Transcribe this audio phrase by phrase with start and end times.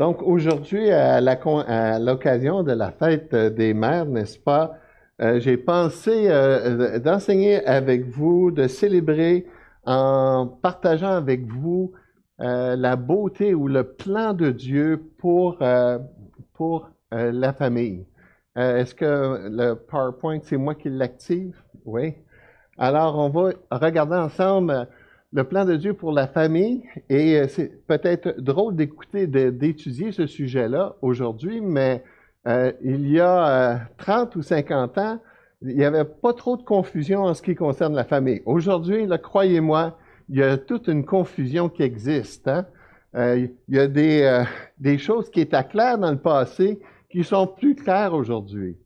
[0.00, 1.20] Donc aujourd'hui, à
[1.98, 4.78] l'occasion de la fête des mères, n'est-ce pas,
[5.20, 9.46] euh, j'ai pensé euh, d'enseigner avec vous, de célébrer
[9.84, 11.92] en partageant avec vous
[12.40, 15.58] euh, la beauté ou le plan de Dieu pour,
[16.54, 18.06] pour la famille.
[18.56, 21.54] Est-ce que le PowerPoint, c'est moi qui l'active?
[21.84, 22.14] Oui.
[22.78, 24.88] Alors, on va regarder ensemble
[25.32, 26.82] le plan de Dieu pour la famille.
[27.08, 32.02] Et euh, c'est peut-être drôle d'écouter, d'étudier ce sujet-là aujourd'hui, mais
[32.46, 35.20] euh, il y a 30 euh, ou 50 ans,
[35.62, 38.40] il n'y avait pas trop de confusion en ce qui concerne la famille.
[38.46, 39.98] Aujourd'hui, croyez-moi,
[40.30, 42.48] il y a toute une confusion qui existe.
[42.48, 42.64] Hein.
[43.14, 48.14] il y a des, choses qui étaient claires dans le passé qui sont plus claires
[48.14, 48.78] aujourd'hui.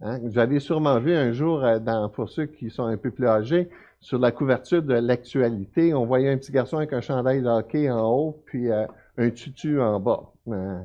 [0.00, 0.20] Hein.
[0.22, 3.68] Vous avez sûrement vu un jour, dans, pour ceux qui sont un peu plus âgés,
[4.02, 7.88] sur la couverture de l'actualité, on voyait un petit garçon avec un chandail de hockey
[7.88, 8.84] en haut, puis euh,
[9.16, 10.32] un tutu en bas.
[10.48, 10.80] Euh,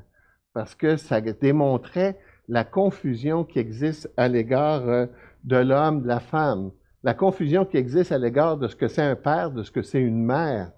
[0.53, 5.07] parce que ça démontrait la confusion qui existe à l'égard euh,
[5.43, 6.71] de l'homme, de la femme.
[7.03, 9.81] La confusion qui existe à l'égard de ce que c'est un père, de ce que
[9.81, 10.71] c'est une mère.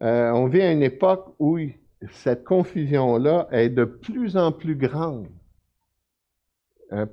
[0.00, 1.58] on vit à une époque où
[2.10, 5.28] cette confusion-là est de plus en plus grande.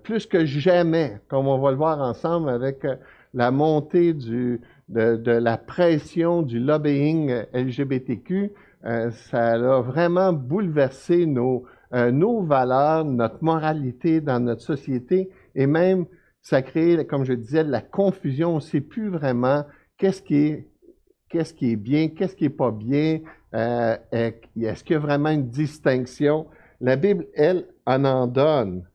[0.03, 2.85] plus que jamais, comme on va le voir ensemble avec
[3.33, 8.51] la montée de, la pression du lobbying LGBTQ,
[8.83, 15.67] euh, ça a vraiment bouleversé nos, euh, nos valeurs, notre moralité dans notre société et
[15.67, 16.05] même
[16.41, 18.53] ça a créé, comme je disais, la confusion.
[18.53, 19.65] On ne sait plus vraiment
[19.97, 23.19] qu'est-ce qui est, bien, qu'est-ce qui est pas bien.
[23.53, 26.47] Euh, est-ce qu'il y a vraiment une distinction?
[26.79, 28.87] La Bible, elle, en en donne.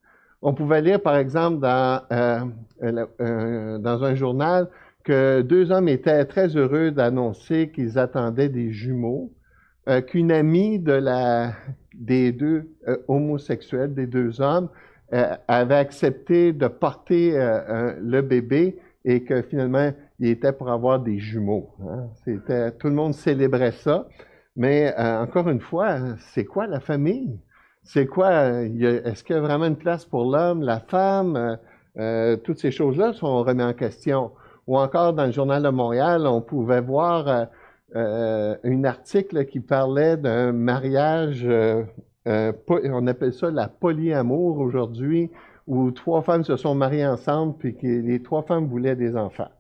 [0.49, 2.41] On pouvait lire, par exemple, dans, euh,
[3.21, 4.69] euh, dans un journal
[5.03, 9.33] que deux hommes étaient très heureux d'annoncer qu'ils attendaient des jumeaux,
[9.89, 12.71] euh, qu'une amie des deux
[13.09, 14.69] homosexuels, des deux hommes,
[15.11, 17.33] avait accepté de porter
[18.01, 21.71] le bébé et que finalement, il était pour avoir des jumeaux.
[21.83, 22.07] Hein.
[22.79, 24.07] Tout le monde célébrait ça.
[24.55, 25.99] Mais encore une fois,
[26.33, 27.41] c'est quoi la famille?
[27.87, 28.33] C'est quoi?
[28.33, 31.37] Est-ce qu'il y a vraiment une place pour l'homme, la femme?
[31.37, 31.57] Euh,
[31.99, 34.33] euh, toutes ces choses-là sont remises en question.
[34.67, 37.47] Ou encore, dans le Journal de Montréal, on pouvait voir
[37.95, 41.47] euh, un article qui parlait d'un mariage,
[42.27, 45.31] on appelle ça la polyamour aujourd'hui,
[45.69, 49.51] où trois femmes se sont mariées ensemble, puis que les trois femmes voulaient des enfants.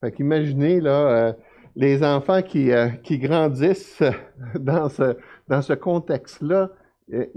[0.00, 1.34] Fait qu'imaginez, là,
[1.76, 2.72] les enfants qui,
[3.04, 4.02] qui grandissent
[4.58, 5.16] dans ce,
[5.46, 6.66] dans ce contexte-là, euh,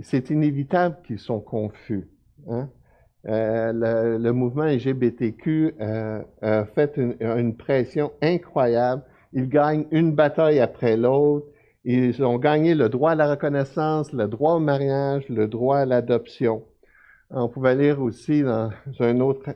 [0.02, 2.08] c'est inévitable qu'ils sont confus.
[2.50, 2.70] Hein.
[3.26, 9.04] Euh, le, mouvement LGBTQ euh, a fait une, pression incroyable.
[9.32, 11.48] Ils gagnent une bataille après l'autre.
[11.86, 15.86] Ils ont gagné le droit à la reconnaissance, le droit au mariage, le droit à
[15.86, 16.64] l'adoption.
[17.30, 19.56] On pouvait lire aussi dans une autre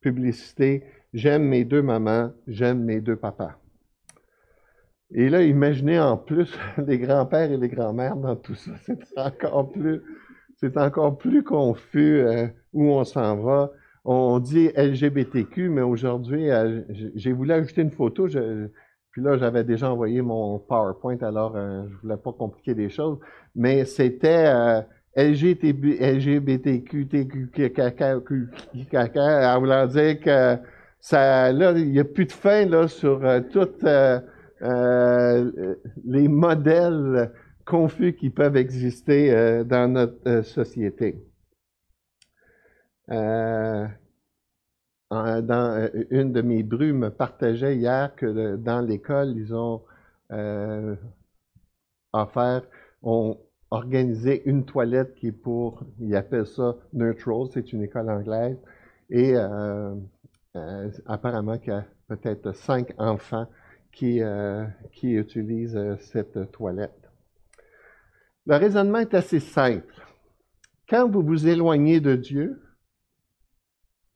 [0.00, 0.84] publicité,
[1.14, 3.58] J'aime mes deux mamans, j'aime mes deux papas.
[5.14, 8.72] Et là, imaginez en plus les grands-pères et les grands-mères dans tout ça.
[8.84, 10.02] C'est encore plus,
[10.56, 13.70] c'est encore plus confus euh, où on s'en va.
[14.04, 16.82] On dit LGBTQ, mais aujourd'hui, euh,
[17.14, 18.26] j'ai voulu ajouter une photo.
[18.26, 23.18] puis là, j'avais déjà envoyé mon PowerPoint, alors euh, je voulais pas compliquer les choses.
[23.54, 24.50] Mais c'était
[25.16, 27.08] LGBTQ,
[28.94, 30.56] à vouloir dire que
[31.00, 33.20] ça, là, il n'y a plus de fin là sur
[33.50, 33.84] toute
[34.62, 37.32] euh, les modèles
[37.64, 41.22] confus qui peuvent exister euh, dans notre euh, société.
[45.10, 49.82] une de mes brumes me partageait hier que dans l'école, ils ont
[52.12, 52.62] offert,
[53.02, 53.38] ont
[53.70, 58.58] organisé une toilette qui est pour, ils appellent ça neutral, c'est une école anglaise,
[59.08, 59.34] et
[61.06, 63.46] apparemment qu'il y a peut-être cinq enfants
[63.92, 67.10] qui, euh, qui utilisent euh, cette toilette.
[68.46, 69.94] Le raisonnement est assez simple.
[70.88, 72.62] Quand vous vous éloignez de Dieu,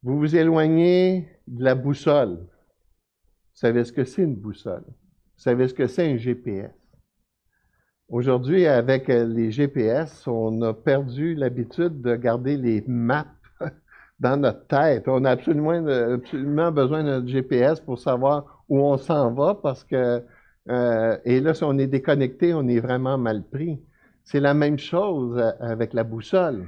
[0.02, 2.38] vous vous éloignez de la boussole.
[2.38, 4.84] Vous savez ce que c'est une boussole?
[4.86, 6.70] Vous savez ce que c'est un GPS.
[8.08, 13.26] Aujourd'hui, avec euh, les GPS, on a perdu l'habitude de garder les maps
[14.20, 15.08] dans notre tête.
[15.08, 20.24] On a absolument, absolument besoin d'un GPS pour savoir où on s'en va parce que,
[20.68, 23.80] euh, et là, si on est déconnecté, on est vraiment mal pris.
[24.24, 26.66] C'est la même chose avec la boussole.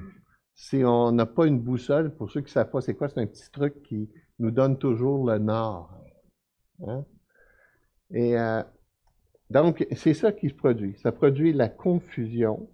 [0.54, 3.20] Si on n'a pas une boussole, pour ceux qui ne savent pas c'est quoi, c'est
[3.20, 4.08] un petit truc qui
[4.38, 5.90] nous donne toujours le nord.
[6.86, 7.04] Hein?
[8.10, 8.62] Et euh,
[9.50, 10.96] donc, c'est ça qui se produit.
[11.02, 12.68] Ça produit la confusion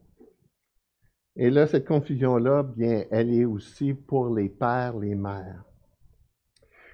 [1.36, 5.64] Et là, cette confusion-là, bien, elle est aussi pour les pères, les mères.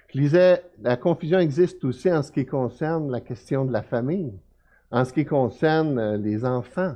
[0.07, 4.33] Je disais, la confusion existe aussi en ce qui concerne la question de la famille,
[4.89, 6.95] en ce qui concerne euh, les enfants.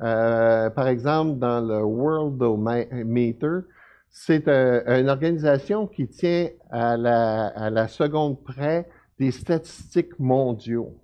[0.00, 3.66] Euh, par exemple, dans le Worldometer,
[4.10, 8.88] c'est euh, une organisation qui tient à la, à la seconde près
[9.18, 10.94] des statistiques mondiaux.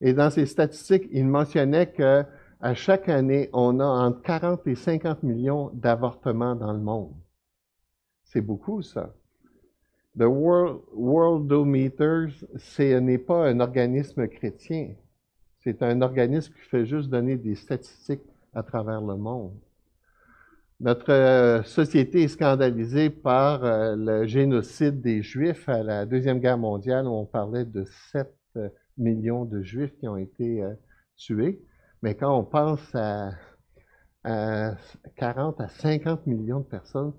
[0.00, 2.24] Et dans ces statistiques, il mentionnait que
[2.60, 7.14] à chaque année, on a entre 40 et 50 millions d'avortements dans le monde.
[8.24, 9.14] C'est beaucoup, ça.
[10.18, 14.96] Le World, Worldometers, ce n'est pas un organisme chrétien.
[15.62, 19.54] C'est un organisme qui fait juste donner des statistiques à travers le monde.
[20.80, 26.58] Notre euh, société est scandalisée par euh, le génocide des Juifs à la Deuxième Guerre
[26.58, 30.64] mondiale, où on parlait de 7 euh, millions de Juifs qui ont été
[31.16, 31.60] tués.
[32.02, 33.30] Mais quand on pense à,
[35.14, 37.12] 40 à 50 millions de personnes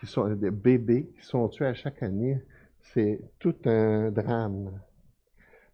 [0.00, 2.42] qui sont des bébés qui sont tués à chaque année,
[2.80, 4.80] c'est tout un drame.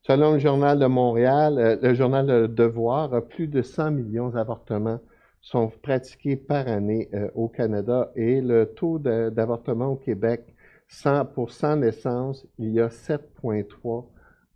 [0.02, 5.00] Selon le Journal de Montréal, le Journal Le Devoir, plus de 100 millions d'avortements
[5.40, 10.54] sont pratiqués par année euh, au Canada et le taux d'avortement au Québec,
[10.88, 14.06] 100, pour 100 naissances, il y a 7,3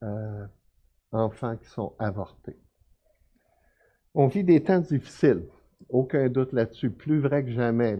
[0.03, 0.47] euh,
[1.13, 2.57] enfants qui sont avortés.
[4.15, 5.45] On vit des temps difficiles,
[5.89, 7.97] aucun doute là-dessus, plus vrai que jamais.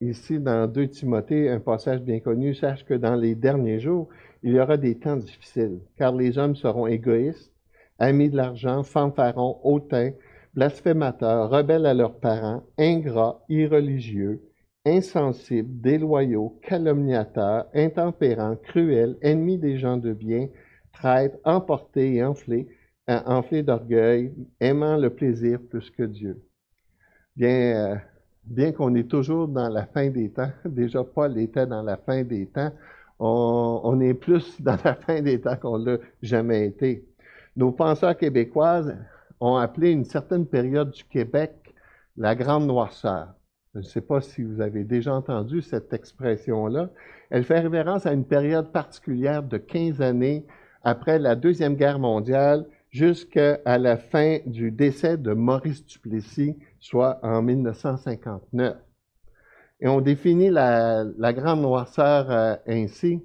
[0.00, 4.08] Ici, dans 2 Timothée, un passage bien connu, sache que dans les derniers jours,
[4.42, 7.52] il y aura des temps difficiles, car les hommes seront égoïstes,
[7.98, 10.12] amis de l'argent, fanfarons, hautains,
[10.54, 14.40] blasphémateurs, rebelles à leurs parents, ingrats, irreligieux,
[14.86, 20.48] insensibles, déloyaux, calomniateurs, intempérants, cruels, ennemis des gens de bien,
[20.92, 22.68] traîtres, emportés et enflés,
[23.10, 26.42] euh, enflés d'orgueil, aimant le plaisir plus que Dieu.
[27.36, 27.96] Bien, euh,
[28.44, 32.22] bien qu'on est toujours dans la fin des temps, déjà Paul était dans la fin
[32.22, 32.72] des temps,
[33.18, 37.06] on, est plus dans la fin des temps qu'on l'a jamais été.
[37.56, 38.96] Nos penseurs québécoises
[39.40, 41.74] ont appelé une certaine période du Québec
[42.16, 43.28] la Grande Noirceur.
[43.74, 46.90] Je ne sais pas si vous avez déjà entendu cette expression-là.
[47.30, 50.44] Elle fait référence à une période particulière de 15 années
[50.82, 57.42] après la Deuxième Guerre mondiale jusqu'à la fin du décès de Maurice Duplessis, soit en
[57.42, 58.76] 1959.
[59.80, 63.22] Et on définit la, grande noirceur euh, ainsi.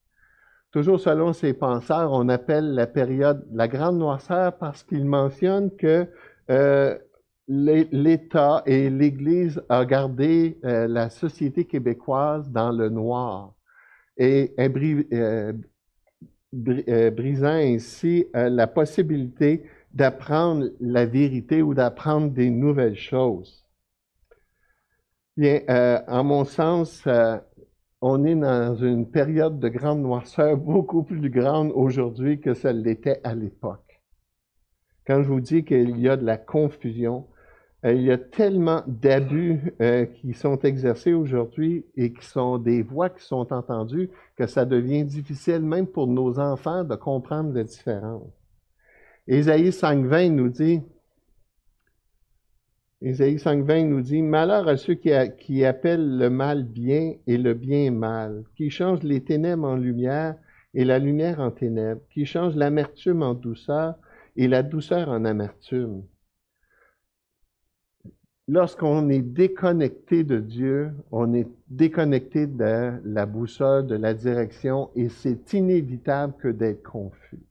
[0.73, 6.09] Toujours selon ces penseurs, on appelle la période la grande noirceur parce qu'ils mentionnent que
[6.51, 6.99] euh,
[7.49, 13.55] l'État et l'Église ont gardé euh, la société québécoise dans le noir
[14.17, 15.53] et euh,
[16.53, 23.65] brisant ainsi la possibilité d'apprendre la vérité ou d'apprendre des nouvelles choses.
[25.37, 25.61] Bien,
[26.09, 27.07] en mon sens,
[28.01, 33.21] on est dans une période de grande noirceur beaucoup plus grande aujourd'hui que celle l'était
[33.23, 33.86] à l'époque.
[35.07, 37.27] Quand je vous dis qu'il y a de la confusion,
[37.85, 42.83] euh, il y a tellement d'abus euh, qui sont exercés aujourd'hui et qui sont des
[42.83, 47.63] voix qui sont entendues que ça devient difficile même pour nos enfants de comprendre la
[47.63, 48.33] différence.
[49.29, 50.81] Ésaïe 5.20 nous dit,
[53.03, 57.55] Ésaïe 5.20 nous dit, Malheur à ceux qui, qui, appellent le mal bien et le
[57.55, 60.37] bien mal, qui changent les ténèbres en lumière
[60.75, 63.95] et la lumière en ténèbres, qui changent l'amertume en douceur
[64.37, 66.03] et la douceur en amertume
[68.49, 75.09] lorsqu'on est déconnecté de Dieu, on est déconnecté de la boussole, de la direction, et
[75.09, 77.43] c'est inévitable que d'être confus.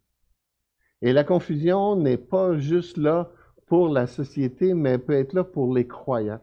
[1.01, 3.29] Et la confusion n'est pas juste là
[3.67, 6.41] pour la société, mais peut être là pour les croyants.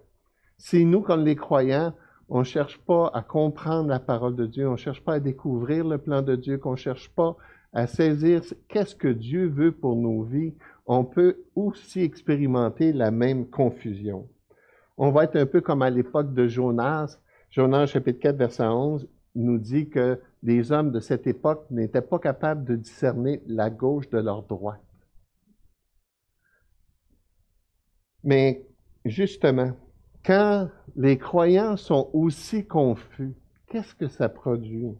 [0.59, 1.95] Si nous, comme les croyants,
[2.29, 5.21] on ne cherche pas à comprendre la parole de Dieu, on ne cherche pas à
[5.21, 7.37] découvrir le plan de Dieu, qu'on ne cherche pas
[7.73, 10.55] à saisir qu'est-ce que Dieu veut pour nos vies,
[10.87, 14.29] on peut aussi expérimenter la même confusion
[14.97, 17.19] on va être un peu comme à l'époque de Jonas.
[17.51, 22.19] Jonas chapitre 4, verset 11 nous dit que les hommes de cette époque n'étaient pas
[22.19, 24.81] capables de discerner la gauche de leur droite.
[28.23, 28.65] Mais
[29.05, 29.73] justement,
[30.25, 33.35] quand les croyants sont aussi confus,
[33.69, 34.95] qu'est-ce que ça produit?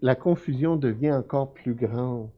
[0.00, 2.30] La, confusion devient encore plus grande.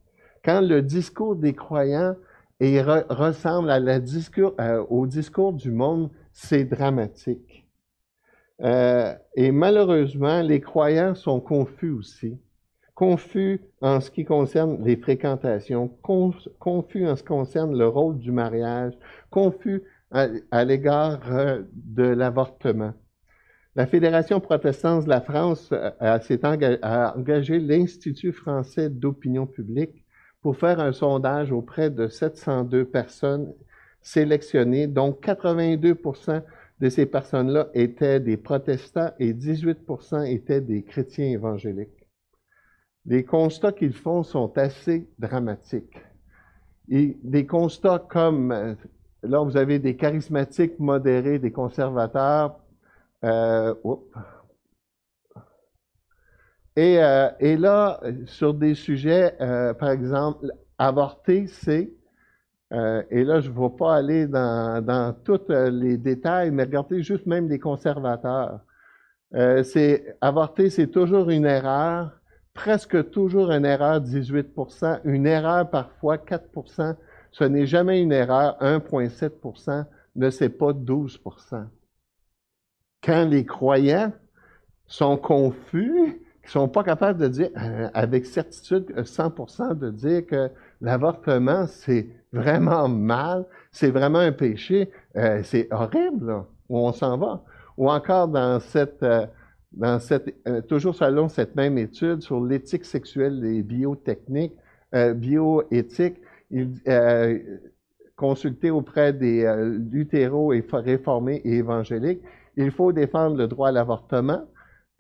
[0.43, 2.17] Quand le discours des croyants
[2.59, 7.67] ressemble euh, au discours du monde, c'est dramatique.
[8.63, 12.39] Euh, et malheureusement, les croyants sont confus aussi.
[12.95, 18.33] Confus en ce qui concerne les fréquentations, confus en ce qui concerne le rôle du
[18.33, 18.95] mariage,
[19.31, 22.95] confus à, l'égard euh, de l'avortement.
[23.79, 26.19] La Fédération protestante de la France a,
[26.83, 30.05] a engagé l'Institut français d'opinion publique
[30.43, 33.55] pour faire un sondage auprès de 702 personnes
[34.03, 36.43] sélectionnées, dont 82%
[36.81, 42.09] de ces personnes-là étaient des protestants et 18% étaient des chrétiens évangéliques.
[43.07, 46.03] Les constats qu'ils font sont assez dramatiques.
[46.89, 48.75] Des constats comme, euh,
[49.23, 52.59] là, vous avez des charismatiques modérés, des conservateurs,
[53.25, 53.75] euh,
[56.77, 59.35] et, euh, et, là, sur des sujets,
[59.79, 61.93] par exemple, avorter, c'est
[62.73, 67.03] euh, et là, je ne vais pas aller dans, tous euh, les détails, mais regardez
[67.03, 68.61] juste même les conservateurs.
[69.35, 72.13] Euh, c'est avorter, c'est toujours une erreur,
[72.55, 76.97] presque toujours une erreur 18% une erreur parfois 4%
[77.31, 79.85] Ce n'est jamais une erreur 1,7%
[80.17, 81.21] ne c'est pas 12
[83.03, 84.13] Quand les croyants
[84.87, 87.51] sont confus, ils sont pas capables de dire
[87.95, 90.51] avec certitude 100 de dire que
[90.81, 97.43] l'avortement, c'est vraiment mal, c'est vraiment un péché, euh, c'est horrible, où on s'en va.
[97.77, 99.27] Ou encore dans cette, euh,
[99.73, 104.55] dans cette euh, toujours selon cette même étude sur l'éthique sexuelle et biotechnique,
[104.93, 106.17] bioéthique,
[106.51, 106.71] il
[108.17, 109.47] consulté auprès des
[109.93, 112.23] lutéros et réformés et évangéliques,
[112.65, 114.43] il faut défendre le droit à l'avortement.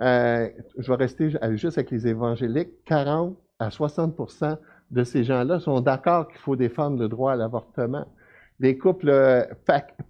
[0.00, 4.56] je vais rester juste avec les évangéliques, 40 à 60%
[4.90, 8.06] de ces gens-là sont d'accord qu'il faut défendre le droit à l'avortement.
[8.60, 9.44] Les couples euh,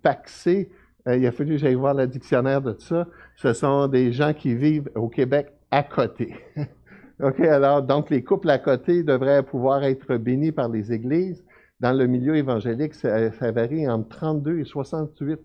[0.03, 0.71] paxés,
[1.07, 4.33] euh, il a fallu que j'aille voir le dictionnaire de ça, ce sont des gens
[4.33, 6.35] qui vivent au Québec à côté.
[7.21, 11.45] OK, alors, donc les couples à côté devraient pouvoir être bénis par les églises.
[11.81, 15.41] Dans le milieu évangélique, ça varie entre 32 et 68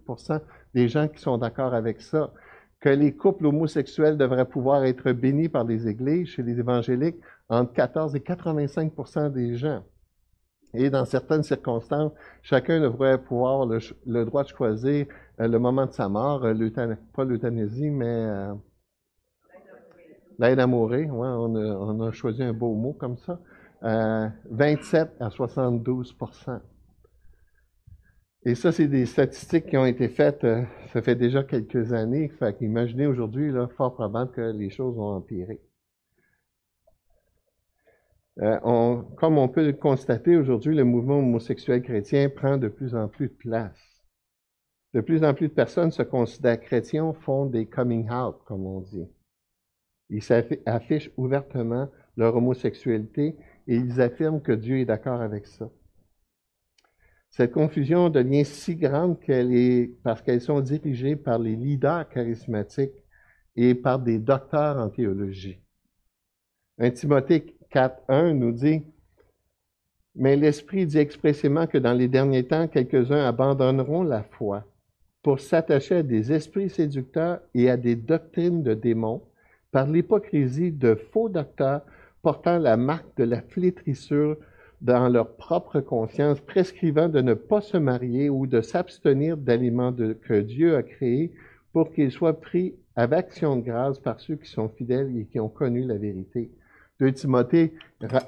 [0.73, 2.31] des gens qui sont d'accord avec ça.
[2.79, 7.17] Que les couples homosexuels devraient pouvoir être bénis par les églises chez les évangéliques,
[7.49, 9.83] entre 14 et 85% des gens.
[10.73, 12.11] Et dans certaines circonstances,
[12.41, 15.05] chacun devrait pouvoir le, droit de choisir
[15.39, 18.53] euh, le moment de sa mort, euh, pas l'euthanasie, mais euh,
[20.39, 21.13] l'aide à mourir.
[21.13, 23.39] On, a, choisi un beau mot comme ça.
[24.49, 26.15] 27 à 72
[28.45, 30.45] Et ça, c'est des statistiques qui ont été faites,
[30.91, 32.27] ça fait déjà quelques années.
[32.27, 35.61] Fait qu'imaginez aujourd'hui, là, fort probable que les choses vont empirer.
[38.39, 43.07] Euh, comme on peut le constater aujourd'hui, le mouvement homosexuel chrétien prend de plus en
[43.07, 43.79] plus de place.
[44.93, 48.81] De plus en plus de personnes se considèrent chrétiens, font des coming out, comme on
[48.81, 49.07] dit.
[50.09, 50.23] Ils
[50.65, 55.69] affichent ouvertement leur homosexualité et ils affirment que Dieu est d'accord avec ça.
[57.35, 62.93] Cette confusion devient si grande qu'elle est parce qu'elles sont dirigées par les leaders charismatiques
[63.55, 65.59] et par des docteurs en théologie.
[66.77, 68.83] Un Timothée 4.1 nous dit,
[70.13, 74.63] Mais l'Esprit dit expressément que dans les derniers temps, quelques-uns abandonneront la foi
[75.23, 79.23] pour s'attacher à des esprits séducteurs et à des doctrines de démons
[79.71, 81.81] par l'hypocrisie de faux docteurs
[82.21, 84.37] portant la marque de la flétrissure
[84.83, 90.41] dans leur propre conscience, prescrivant de ne pas se marier ou de s'abstenir d'aliments que
[90.41, 91.31] Dieu a créés
[91.71, 95.39] pour qu'ils soient pris avec action de grâce par ceux qui sont fidèles et qui
[95.39, 96.51] ont connu la vérité.
[96.99, 97.73] 2 Timothée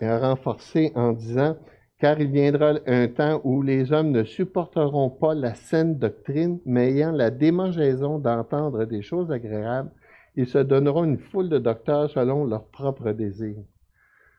[0.02, 1.58] renforcé en disant,
[2.00, 6.92] car il viendra un temps où les hommes ne supporteront pas la saine doctrine, mais
[6.92, 9.92] ayant la démangeaison d'entendre des choses agréables,
[10.36, 13.64] ils se donneront une foule de docteurs selon leurs propres désirs.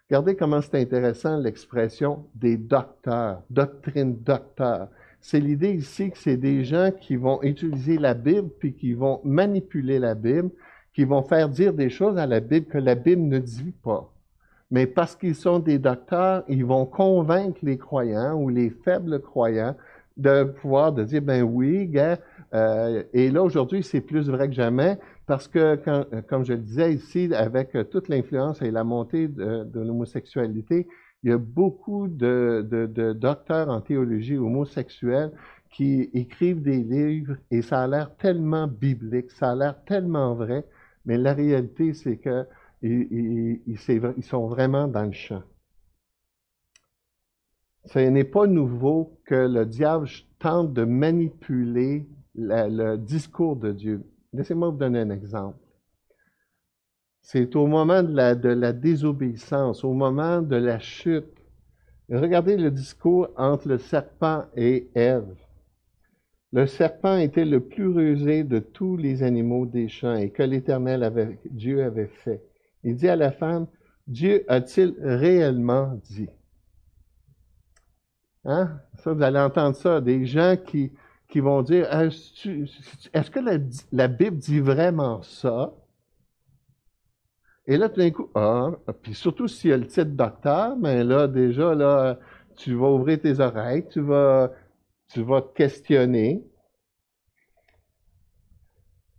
[0.08, 4.88] Regardez comment c'est intéressant l'expression des docteurs, doctrine docteur.
[5.20, 9.20] C'est l'idée ici que c'est des gens qui vont utiliser la Bible puis qui vont
[9.24, 10.50] manipuler la Bible,
[10.94, 14.12] qui vont faire dire des choses à la Bible que la Bible ne dit pas
[14.70, 19.76] mais parce qu'ils sont des docteurs, ils vont convaincre les croyants ou les faibles croyants
[20.16, 22.18] de pouvoir de dire, ben oui, gars,
[22.54, 25.76] Euh, et là, aujourd'hui, c'est plus vrai que jamais parce que,
[26.28, 30.86] comme je le disais ici, avec toute l'influence et la montée de, l'homosexualité,
[31.22, 35.32] il y a beaucoup de, docteurs en théologie homosexuels
[35.70, 40.64] qui écrivent des livres et ça a l'air tellement biblique, ça a l'air tellement vrai,
[41.04, 42.46] mais la réalité, c'est que
[42.82, 43.78] ils,
[44.22, 45.42] sont vraiment dans le champ.
[47.86, 54.04] Ce n'est pas nouveau que le diable tente de manipuler le discours de Dieu.
[54.36, 55.58] Laissez-moi vous donner un exemple.
[57.22, 61.24] C'est au moment de la, désobéissance, au moment de la chute.
[62.08, 65.34] Regardez le discours entre le serpent et Ève.
[66.52, 71.36] Le serpent était le plus rusé de tous les animaux des champs et que l'Éternel
[71.50, 72.42] Dieu avait fait.
[72.84, 73.66] Il dit à la femme,
[74.06, 76.28] Dieu a-t-il réellement dit?
[78.44, 78.78] Hein?
[78.98, 80.92] Ça, vous allez entendre ça, des gens qui,
[81.28, 83.40] qui vont dire, est-ce que
[83.92, 85.74] la, Bible dit vraiment ça?
[87.66, 88.70] Et là, tout d'un coup, ah,
[89.02, 92.18] puis surtout s'il y a le titre docteur, mais ben là, déjà, là,
[92.54, 94.52] tu vas ouvrir tes oreilles, tu vas,
[95.08, 96.44] tu vas te questionner.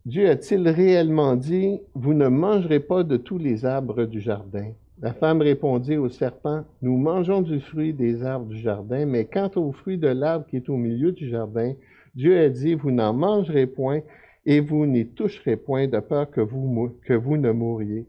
[0.06, 4.72] Dieu a-t-il réellement dit, vous ne mangerez pas de tous les arbres du jardin?
[5.00, 9.52] La femme répondit au serpent, nous mangeons du fruit des arbres du jardin, mais quant
[9.56, 11.74] au fruit de l'arbre qui est au milieu du jardin,
[12.18, 14.02] Dieu a dit, vous n'en mangerez point
[14.44, 18.08] et vous n'y toucherez point de peur que vous, ne mouriez.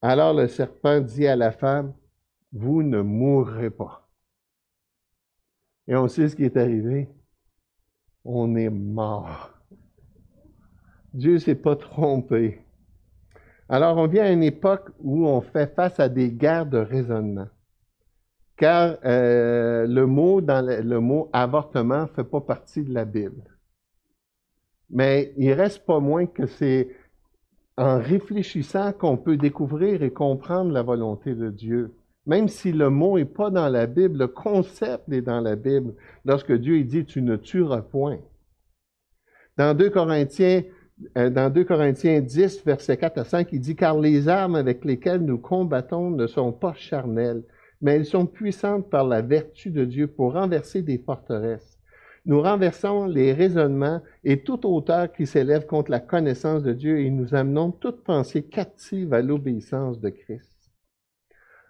[0.00, 1.92] Alors le serpent dit à la femme,
[2.52, 4.08] vous ne mourrez pas.
[5.88, 7.08] Et on sait ce qui est arrivé.
[8.24, 9.52] On est mort.
[11.12, 12.60] Dieu s'est pas trompé.
[13.68, 17.48] Alors, on vient à une époque où on fait face à des guerres de raisonnement.
[18.56, 20.06] Car euh, le
[21.00, 23.42] mot avortement ne fait pas partie de la Bible.
[24.90, 26.88] Mais il reste pas moins que c'est
[27.78, 31.94] en réfléchissant qu'on peut découvrir et comprendre la volonté de Dieu.
[32.26, 35.94] Même si le mot n'est pas dans la Bible, le concept est dans la Bible.
[36.24, 38.18] Lorsque Dieu dit tu ne tueras point.
[39.56, 40.62] Dans 2 Corinthiens
[41.18, 44.84] euh, dans 2 Corinthiens 10, versets 4 à 5, il dit, car les armes avec
[44.84, 47.42] lesquelles nous combattons ne sont pas charnelles,
[47.82, 51.78] mais elles sont puissantes par la vertu de Dieu pour renverser des forteresses.
[52.24, 57.10] Nous renversons les raisonnements et toute hauteur qui s'élève contre la connaissance de Dieu et
[57.10, 60.52] nous amenons toute pensée captive à l'obéissance de Christ.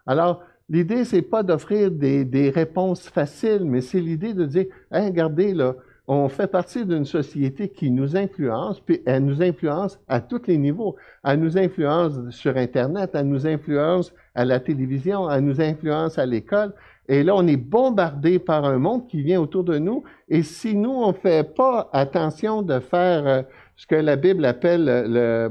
[0.07, 5.07] Alors, l'idée, c'est pas d'offrir des, des, réponses faciles, mais c'est l'idée de dire, hey,
[5.07, 5.75] regardez, là,
[6.13, 10.59] on fait partie d'une société qui nous influence, puis elle nous influence à tous les
[10.59, 10.97] niveaux.
[11.25, 16.27] Elle nous influence sur Internet, elle nous influence à la télévision, elle nous influence à
[16.27, 16.75] l'école.
[17.09, 20.05] Et là, on est bombardé par un monde qui vient autour de nous.
[20.29, 23.43] Et si nous, on ne fait pas attention de faire euh,
[23.77, 25.51] ce que la Bible appelle le,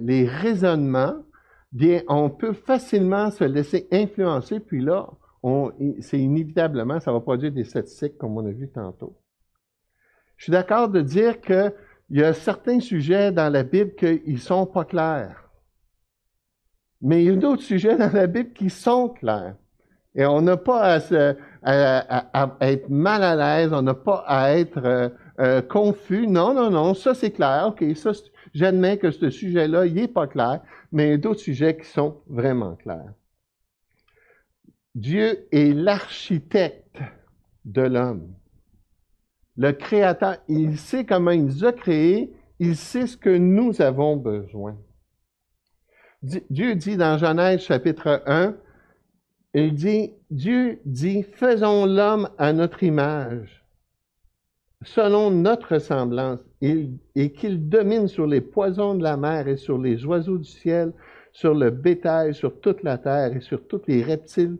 [0.00, 1.16] les raisonnements,
[1.72, 5.08] bien, on peut facilement se laisser influencer, puis là,
[6.00, 9.16] c'est inévitablement, ça va produire des statistiques comme on a vu tantôt.
[10.36, 11.72] Je suis d'accord de dire qu'il
[12.10, 15.48] y a certains sujets dans la Bible qui ne sont pas clairs.
[17.00, 19.54] Mais il y a d'autres sujets dans la Bible qui sont clairs.
[20.14, 20.98] Et on n'a pas
[21.62, 26.26] à, être mal à l'aise, on n'a pas à être euh, euh, confus.
[26.26, 27.68] Non, non, non, ça c'est clair.
[27.68, 28.12] OK, ça,
[28.52, 31.86] j'admets que ce sujet-là, il n'est pas clair, mais il y a d'autres sujets qui
[31.86, 33.12] sont vraiment clairs.
[34.98, 36.98] Dieu est l'architecte
[37.64, 38.34] de l'homme.
[39.56, 44.16] Le Créateur, il sait comment il nous a créés, il sait ce que nous avons
[44.16, 44.76] besoin.
[46.22, 48.56] Dieu dit dans Genèse chapitre 1,
[49.54, 53.64] il dit, Dieu dit, faisons l'homme à notre image,
[54.82, 60.04] selon notre ressemblance, et qu'il domine sur les poisons de la mer et sur les
[60.04, 60.92] oiseaux du ciel,
[61.30, 64.58] sur le bétail, sur toute la terre et sur tous les reptiles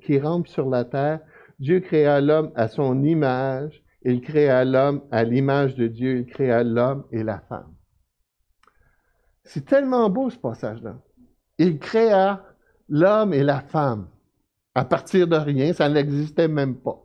[0.00, 1.20] qui, rampe sur la terre.
[1.58, 3.82] Dieu créa l'homme à son image.
[4.02, 6.18] Il créa l'homme à l'image de Dieu.
[6.18, 7.74] Il créa l'homme et la femme.
[9.44, 10.96] C'est tellement beau ce passage-là.
[11.58, 12.44] Il créa
[12.88, 14.08] l'homme et la femme
[14.74, 17.00] à partir de rien, ça n'existait même pas.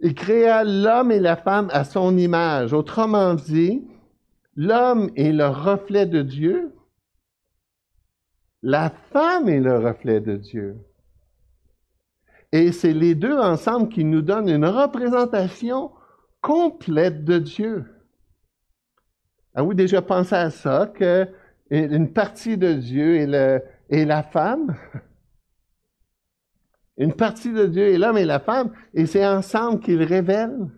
[0.00, 2.72] Il créa l'homme et la femme à son image.
[2.72, 3.84] Autrement dit,
[4.54, 6.72] l'homme est le reflet de Dieu,
[8.62, 10.76] la femme est le reflet de Dieu.
[12.52, 15.92] Et c'est les deux ensemble qui nous donnent une représentation
[16.40, 17.84] complète de Dieu.
[19.54, 24.76] Avez-vous déjà pensé à ça, qu'une partie de Dieu est, la femme?
[26.96, 30.68] Une partie de Dieu est l'homme et la femme, et c'est ensemble qu'ils révèlent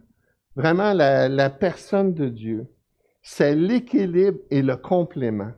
[0.54, 2.66] vraiment la personne de Dieu.
[3.22, 5.52] C'est l'équilibre et le complément.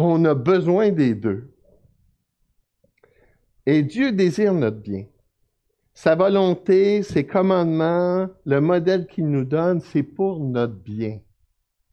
[0.00, 1.50] On a besoin des deux.
[3.66, 5.06] Et Dieu désire notre bien.
[5.92, 11.18] Sa volonté, ses commandements, le modèle qu'il nous donne, c'est pour notre bien.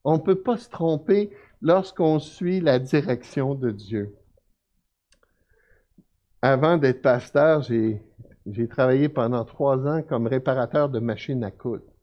[0.04, 1.32] On ne peut pas se tromper
[1.64, 4.16] lorsqu'on suit la direction de Dieu.
[6.44, 8.04] Avant d'être pasteur, j'ai,
[8.70, 11.95] travaillé pendant trois ans comme réparateur de machines à coudre.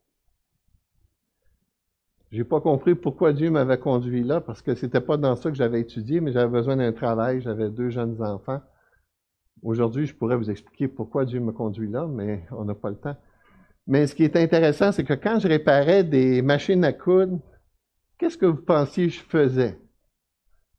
[2.32, 5.56] J'ai pas compris pourquoi Dieu m'avait conduit là, parce que c'était pas dans ça que
[5.56, 8.62] j'avais étudié, mais j'avais besoin d'un travail, j'avais deux jeunes enfants.
[9.62, 12.96] Aujourd'hui, je pourrais vous expliquer pourquoi Dieu me conduit là, mais on n'a pas le
[12.96, 13.16] temps.
[13.86, 17.38] Mais ce qui est intéressant, c'est que quand je réparais des machines à coudre,
[18.16, 19.78] qu'est-ce que vous pensiez que je faisais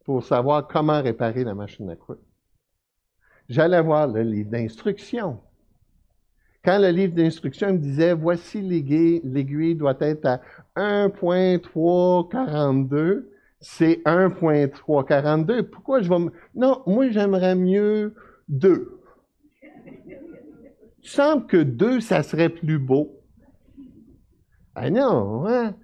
[0.05, 2.21] pour savoir comment réparer la machine à coudre?
[3.47, 4.49] J'allais voir le livre.
[6.63, 10.39] Quand le livre d'instruction me disait, voici l'aiguille doit être à
[10.77, 13.25] 1.342,
[13.59, 15.63] c'est 1.342.
[15.63, 16.31] Pourquoi je vais me...
[16.55, 18.15] Non, moi j'aimerais mieux
[18.47, 18.97] deux.
[21.03, 23.19] Il semble que deux, ça serait plus beau.
[24.73, 25.75] Ah non, hein?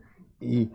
[0.42, 0.70] Ils,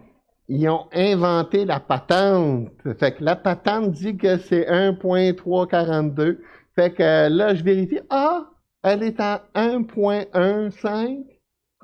[0.68, 2.68] ont inventé la patente.
[2.98, 6.40] Fait que la patente dit que c'est 1.342.
[6.74, 8.00] Fait que là, je vérifie.
[8.10, 8.50] Ah,
[8.84, 11.24] elle est à 1.15.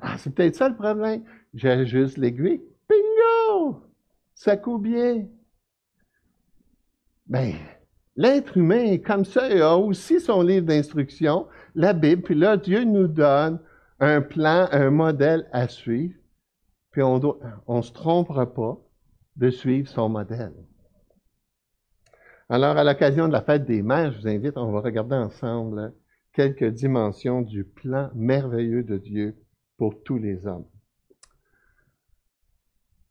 [0.01, 1.23] Ah, c'est peut-être ça le problème.
[1.53, 2.61] J'ajuste l'aiguille.
[2.89, 3.83] Bingo!
[4.33, 5.27] Ça coupe bien.
[7.27, 7.53] Ben,
[8.17, 12.57] L'être humain est comme ça, il a aussi son livre d'instruction, la Bible, puis là,
[12.57, 13.59] Dieu nous donne
[13.99, 16.13] un plan, un modèle à suivre,
[16.91, 18.77] puis on ne se trompera pas
[19.37, 20.53] de suivre son modèle.
[22.49, 25.93] Alors, à l'occasion de la fête des mères, je vous invite, on va regarder ensemble
[26.33, 29.35] quelques dimensions du plan merveilleux de Dieu
[29.77, 30.65] pour tous les hommes.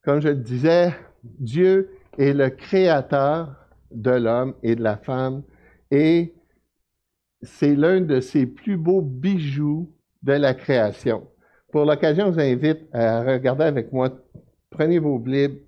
[0.02, 3.54] Comme je le disais, Dieu est le créateur
[3.90, 5.42] de l'homme et de la femme.
[5.90, 6.34] Et
[7.42, 11.28] c'est l'un de ses plus beaux bijoux de la création.
[11.72, 14.10] Pour l'occasion, je vous invite à regarder avec moi,
[14.70, 15.60] prenez vos Bibles,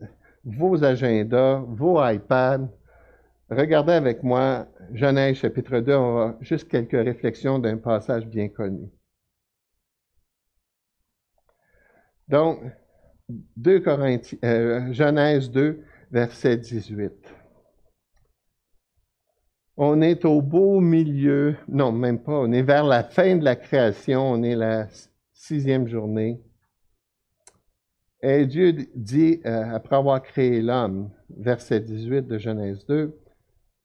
[0.45, 2.69] vos agendas, vos iPads,
[3.55, 8.91] regardez avec moi Genèse chapitre 2, on va juste quelques réflexions d'un passage bien connu.
[12.29, 12.61] Donc,
[13.57, 17.13] 2 Corinthiens, euh, Genèse 2, verset 18.
[19.77, 23.57] On est au beau milieu, non, même pas, on est vers la fin de la
[23.57, 24.87] création, on est la
[25.33, 26.41] sixième journée.
[28.23, 33.19] Et Dieu dit, euh, après avoir créé l'homme, verset 18 de Genèse 2,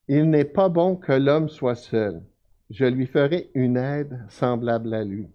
[0.07, 2.21] Il n'est pas bon que l'homme soit seul.
[2.69, 5.27] Je lui ferai une aide semblable à lui.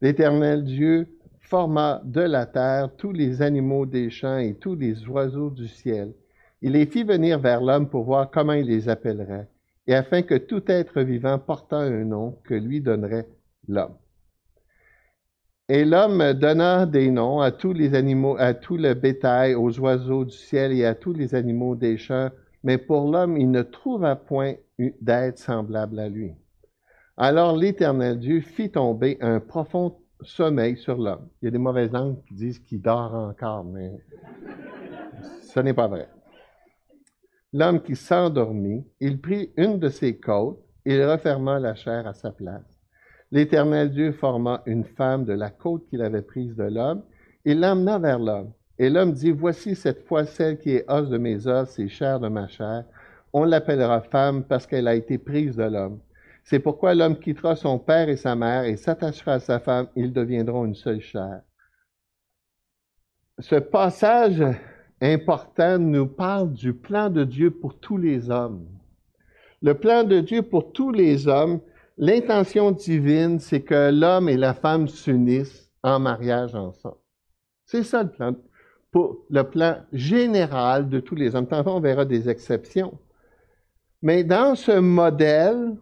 [0.00, 1.08] L'Éternel Dieu
[1.40, 6.12] forma de la terre tous les animaux des champs et tous les oiseaux du ciel.
[6.62, 9.48] Il les fit venir vers l'homme pour voir comment il les appellerait
[9.86, 13.28] et afin que tout être vivant portant un nom que lui donnerait
[13.68, 13.96] l'homme.
[15.68, 20.24] Et l'homme donna des noms à tous les animaux, à tout le bétail, aux oiseaux
[20.24, 22.30] du ciel et à tous les animaux des champs,
[22.64, 24.54] mais pour l'homme, il ne trouva point
[25.00, 26.32] d'être semblable à lui.
[27.16, 31.28] Alors l'Éternel Dieu fit tomber un profond sommeil sur l'homme.
[31.40, 33.92] Il y a des mauvaises langues qui disent qu'il dort encore, mais
[35.42, 36.08] ce n'est pas vrai
[37.54, 42.32] l'homme qui s'endormit, il prit une de ses côtes, il referma la chair à sa
[42.32, 42.80] place.
[43.30, 47.04] L'Éternel Dieu forma une femme de la côte qu'il avait prise de l'homme,
[47.44, 48.52] et l'emmena vers l'homme.
[48.78, 52.20] Et l'homme dit, Voici cette fois celle qui est os de mes os et chair
[52.20, 52.84] de ma chair.
[53.32, 56.00] On l'appellera femme parce qu'elle a été prise de l'homme.
[56.44, 60.12] C'est pourquoi l'homme quittera son père et sa mère et s'attachera à sa femme, ils
[60.12, 61.40] deviendront une seule chair.
[63.38, 64.44] Ce passage
[65.00, 68.66] important nous parle du plan de Dieu pour tous les hommes.
[69.62, 71.60] Le plan de Dieu pour tous les hommes,
[71.96, 76.98] l'intention divine, c'est que l'homme et la femme s'unissent en mariage ensemble.
[77.64, 78.34] C'est ça le plan,
[78.94, 81.48] pour le plan général de tous les hommes.
[81.48, 82.96] Tantôt, on verra des exceptions.
[84.02, 85.74] Mais dans ce modèle,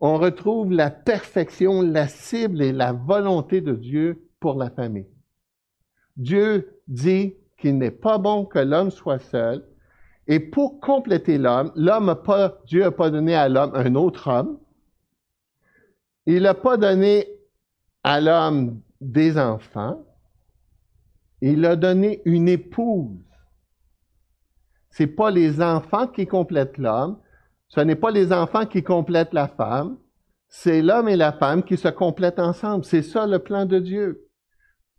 [0.00, 5.06] on retrouve la perfection, la cible et la volonté de Dieu pour la famille.
[6.16, 9.64] Dieu dit, qu'il n'est pas bon que l'homme soit seul.
[10.26, 12.20] Et pour compléter l'homme, l'homme
[12.66, 14.58] Dieu n'a pas donné à l'homme un autre homme.
[16.26, 17.28] Il n'a pas donné
[18.02, 20.04] à l'homme des enfants.
[21.46, 23.18] Il a donné une épouse.
[24.88, 27.18] C'est pas les enfants qui complètent l'homme.
[27.68, 29.98] Ce n'est pas les enfants qui complètent la femme.
[30.48, 32.86] c'est l'homme et la femme qui se complètent ensemble.
[32.86, 34.26] C'est ça le plan de Dieu.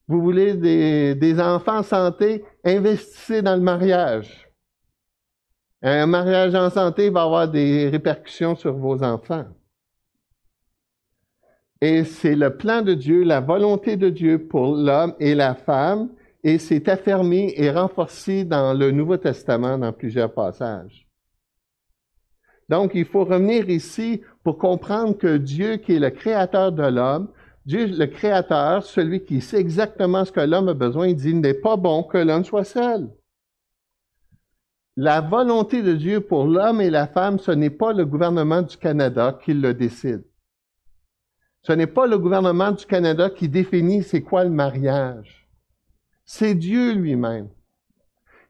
[0.07, 4.47] Vous voulez des, enfants santé, investissez dans le mariage.
[5.81, 9.47] Un mariage en santé va avoir des répercussions sur vos enfants.
[11.81, 16.11] Et c'est le plan de Dieu, la volonté de Dieu pour l'homme et la femme,
[16.45, 21.07] et c'est affermi et renforcé dans le Nouveau Testament dans plusieurs passages.
[22.69, 27.29] Donc, il faut revenir ici pour comprendre que Dieu, qui est le créateur de l'homme,
[27.65, 31.41] Dieu, le créateur, celui qui sait exactement ce que l'homme a besoin, il dit, il
[31.41, 33.09] n'est pas bon que l'homme soit seul.
[34.95, 38.77] La volonté de Dieu pour l'homme et la femme, ce n'est pas le gouvernement du
[38.77, 40.23] Canada qui le décide.
[41.63, 45.44] Ce n'est pas le gouvernement du Canada qui définit c'est quoi le mariage.
[46.25, 47.49] C'est Dieu lui-même.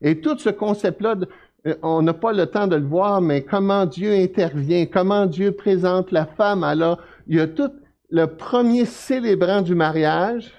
[0.02, 1.16] Et tout ce concept-là,
[1.68, 5.52] euh, on n'a pas le temps de le voir, mais comment Dieu intervient, comment Dieu
[5.52, 6.64] présente la femme.
[6.64, 7.72] Alors, il y a tout
[8.10, 10.54] le premier célébrant du mariage,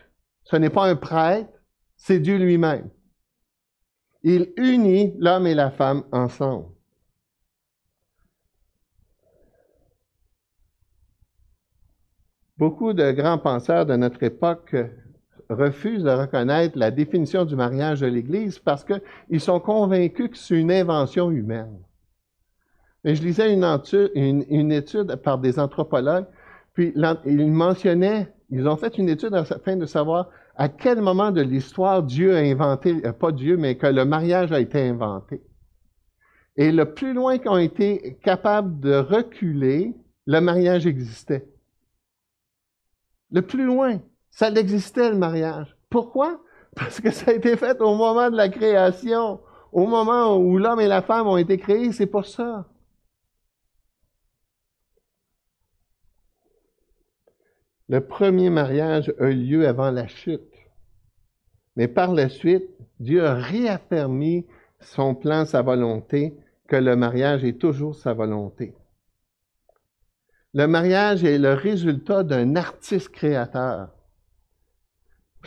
[0.45, 1.51] ce n'est pas un prêtre,
[1.97, 2.91] c'est Dieu lui-même.
[4.23, 6.67] Il unit l'homme et la femme ensemble.
[12.59, 14.75] Beaucoup de grands penseurs de notre époque
[15.49, 20.59] refusent de reconnaître la définition du mariage de l'Église parce qu'ils sont convaincus que c'est
[20.59, 21.79] une invention humaine.
[23.05, 26.27] Mais je lisais une, étude, par des anthropologues,
[26.75, 26.93] puis
[27.25, 32.03] ils mentionnaient, ils ont fait une étude afin de savoir à quel moment de l'histoire
[32.03, 35.43] Dieu a inventé, euh, pas Dieu, mais que le mariage a été inventé.
[36.57, 39.95] Et le plus loin qu'ils ont été capables de reculer,
[40.27, 41.47] le mariage existait.
[43.31, 44.01] Le plus loin,
[44.37, 45.75] ça existait le mariage.
[45.89, 46.39] Pourquoi?
[46.75, 49.41] Parce que ça a été fait au moment de la création,
[49.73, 52.69] au moment où l'homme et la femme ont été créés, c'est pour ça.
[57.89, 60.43] Le premier mariage a eu lieu avant la chute.
[61.77, 62.69] Mais par la suite,
[63.01, 64.47] Dieu a réaffirmé
[64.81, 66.37] son plan, sa volonté,
[66.69, 68.75] que le mariage est toujours sa volonté.
[70.53, 73.96] Le mariage est le résultat d'un artiste créateur.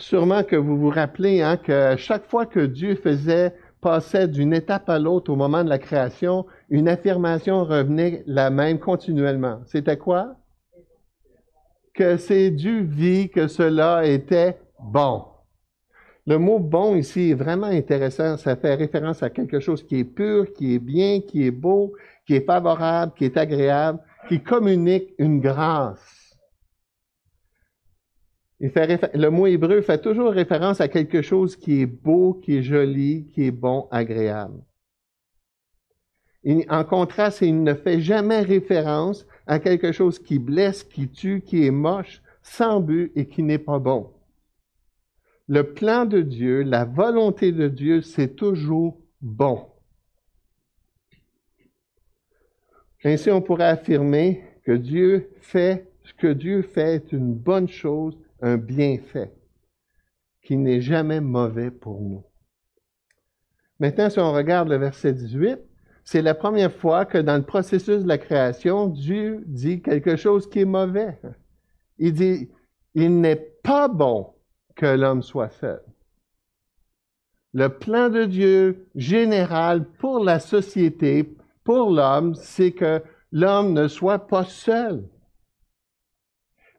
[0.00, 4.88] Sûrement que vous vous rappelez hein, que chaque fois que Dieu faisait passer d'une étape
[4.88, 9.60] à l'autre au moment de la création, une affirmation revenait la même continuellement.
[9.66, 10.36] C'était quoi?
[11.94, 15.24] Que c'est du vie que cela était bon.
[16.26, 18.36] Le mot bon ici est vraiment intéressant.
[18.36, 21.92] Ça fait référence à quelque chose qui est pur, qui est bien, qui est beau,
[22.26, 26.19] qui est favorable, qui est agréable qui communique une grâce.
[28.60, 33.26] Le mot hébreu fait toujours référence à quelque chose qui est beau, qui est joli,
[33.32, 34.62] qui est bon, agréable.
[36.68, 41.64] en contraste, il ne fait jamais référence à quelque chose qui blesse, qui tue, qui
[41.64, 44.12] est moche, sans but et qui n'est pas bon.
[45.48, 49.66] Le plan de Dieu, la volonté de Dieu, c'est toujours bon.
[53.04, 58.16] Ainsi, on pourrait affirmer que Dieu fait, ce que Dieu fait est une bonne chose,
[58.42, 59.32] un bienfait,
[60.42, 62.24] qui n'est jamais mauvais pour nous.
[63.78, 65.58] Maintenant, si on regarde le verset 18,
[66.04, 70.48] c'est la première fois que dans le processus de la création, Dieu dit quelque chose
[70.48, 71.18] qui est mauvais.
[71.98, 72.50] Il dit,
[72.94, 74.34] il n'est pas bon
[74.74, 75.82] que l'homme soit seul.
[77.52, 84.26] Le plan de Dieu général pour la société, pour l'homme, c'est que l'homme ne soit
[84.26, 85.08] pas seul.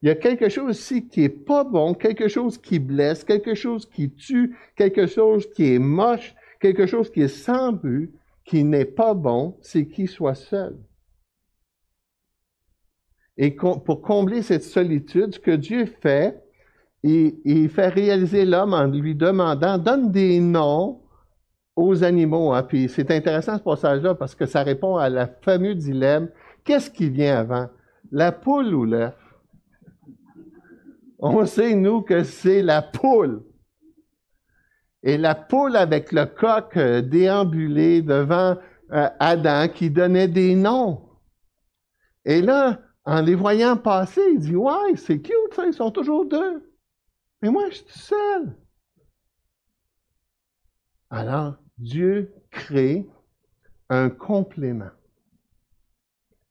[0.02, 3.54] Il y a quelque chose ici qui est pas bon, quelque chose qui blesse, quelque
[3.54, 8.12] chose qui tue, quelque chose qui est moche, quelque chose qui est sans but,
[8.46, 10.76] qui n'est pas bon, c'est qu'il soit seul.
[13.38, 16.44] Et pour combler cette solitude, ce que Dieu fait,
[17.04, 21.02] il, fait réaliser l'homme en lui demandant, donne des noms
[21.76, 22.54] aux animaux.
[22.54, 22.64] Hein.
[22.64, 26.30] Puis c'est intéressant ce passage-là parce que ça répond à la fameux dilemme.
[26.64, 27.70] Qu'est-ce qui vient avant?
[28.12, 29.16] La poule ou l'œuf?
[31.22, 33.44] On sait, nous, que c'est la poule.
[35.04, 38.58] Et la poule avec le coq euh, déambulé devant
[38.92, 41.10] euh, Adam qui donnait des noms.
[42.26, 46.26] Et là, en les voyant passer, il dit, ouais, c'est cute, ça, ils sont toujours
[46.26, 46.72] deux.
[47.42, 48.56] Mais moi, je suis seul.
[51.10, 53.08] Alors, Dieu crée
[53.90, 54.92] un complément.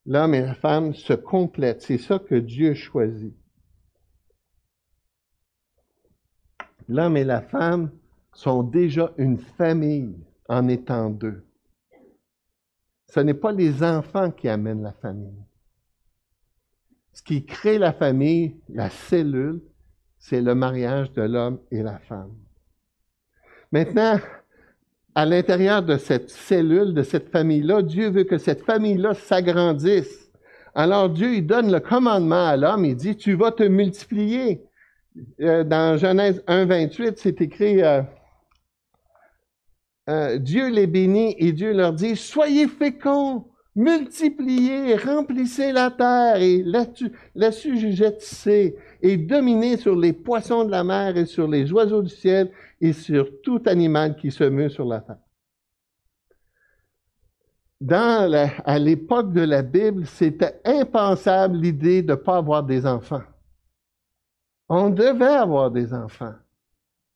[0.06, 1.82] L'homme et la femme se complètent.
[1.82, 3.39] C'est ça que Dieu choisit.
[6.90, 7.92] L'homme et la femme
[8.32, 10.12] sont déjà une famille
[10.48, 11.44] en étant deux.
[13.06, 15.44] Ce n'est pas les enfants qui amènent la famille.
[17.12, 19.60] ce qui crée la famille, la cellule,
[20.18, 22.34] c'est le mariage de l'homme et la femme.
[23.70, 24.18] Maintenant,
[25.14, 30.32] à l'intérieur de cette cellule, de cette famille-là, Dieu veut que cette famille-là s'agrandisse.
[30.74, 34.64] Alors Dieu, il donne le commandement à l'homme, il dit, tu vas te multiplier.
[35.40, 38.02] Euh, dans Genèse 1, 28, c'est écrit, euh,
[40.08, 46.64] euh, Dieu les bénit et Dieu leur dit, soyez féconds, multipliez, remplissez la terre et
[47.34, 52.50] l'assujettissez et dominez sur les poissons de la mer et sur les oiseaux du ciel
[52.80, 55.18] et sur tout animal qui se meut sur la terre.
[57.80, 58.30] Dans
[58.64, 63.22] à l'époque de la Bible, c'était impensable l'idée de ne pas avoir des enfants.
[64.72, 66.34] On devait avoir des enfants.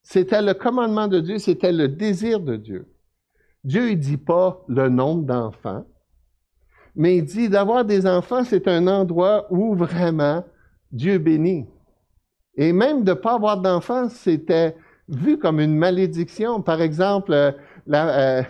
[0.03, 2.93] C'était le commandement de Dieu, c'était le désir de Dieu.
[3.63, 5.87] Dieu ne dit pas le nombre d'enfants,
[6.97, 10.45] mais il dit d'avoir des enfants, c'est un endroit où vraiment
[10.91, 11.67] Dieu bénit.
[12.57, 14.77] Et même de ne pas avoir d'enfants, c'était
[15.09, 16.61] vu comme une malédiction.
[16.61, 17.53] Par exemple, euh,
[17.89, 18.43] euh,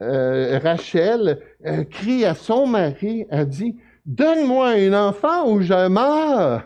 [0.00, 1.42] euh, Rachel
[1.90, 6.64] crie à son mari, elle dit, Donne-moi un enfant ou je meurs.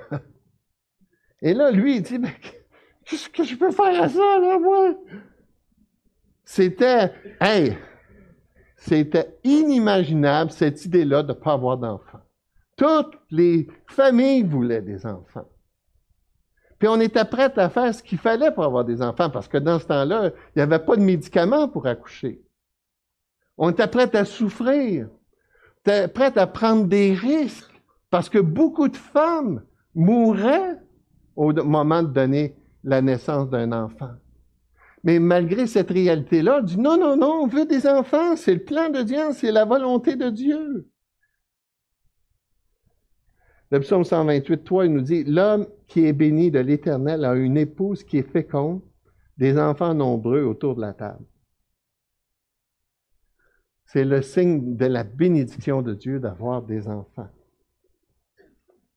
[1.45, 2.19] Et là, lui, il dit,
[3.05, 4.95] qu'est-ce que je peux faire à ça, là, moi?
[6.43, 7.77] C'était, hey,
[8.79, 12.23] c'était inimaginable, cette idée-là de ne pas avoir d'enfants.
[12.79, 15.47] Toutes les familles voulaient des enfants.
[16.79, 19.59] Puis on était prêt à faire ce qu'il fallait pour avoir des enfants, parce que
[19.59, 22.43] dans ce temps-là, il n'y avait pas de médicaments pour accoucher.
[23.59, 25.09] On était prêt à souffrir,
[25.85, 29.63] prêt à prendre des risques, parce que beaucoup de femmes
[29.95, 30.79] mouraient
[31.37, 34.13] au moment de donner la naissance d'un enfant.
[35.03, 38.65] Mais malgré cette réalité-là, on dit non, non, non, on veut des enfants, c'est le
[38.65, 40.89] plan de Dieu, c'est la volonté de Dieu.
[43.71, 47.57] Le psaume 128, 3, il nous dit L'homme qui est béni de l'Éternel a une
[47.57, 48.81] épouse qui est féconde,
[49.37, 51.25] des enfants nombreux autour de la table.
[53.87, 57.29] C'est le signe de la bénédiction de Dieu d'avoir des enfants.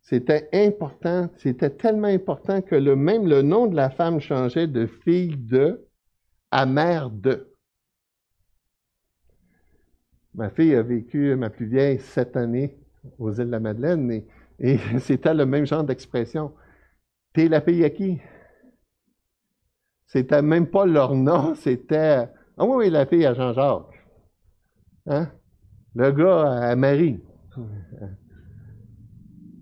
[0.08, 4.88] C'était important, c'était tellement important que le, même le nom de la femme changeait de
[4.88, 5.86] fille de
[6.50, 7.54] à mère de.
[10.34, 12.80] Ma fille a vécu, ma plus vieille, sept années
[13.20, 14.24] aux îles de la Madeleine
[14.60, 16.54] et, c'était le même genre d'expression.
[17.34, 18.22] T'es la fille à qui?
[20.06, 24.08] C'était même pas leur nom, c'était Ah oui, oui, la fille à Jean-Jacques.
[25.08, 25.30] Hein?
[25.96, 27.20] Le gars à Marie.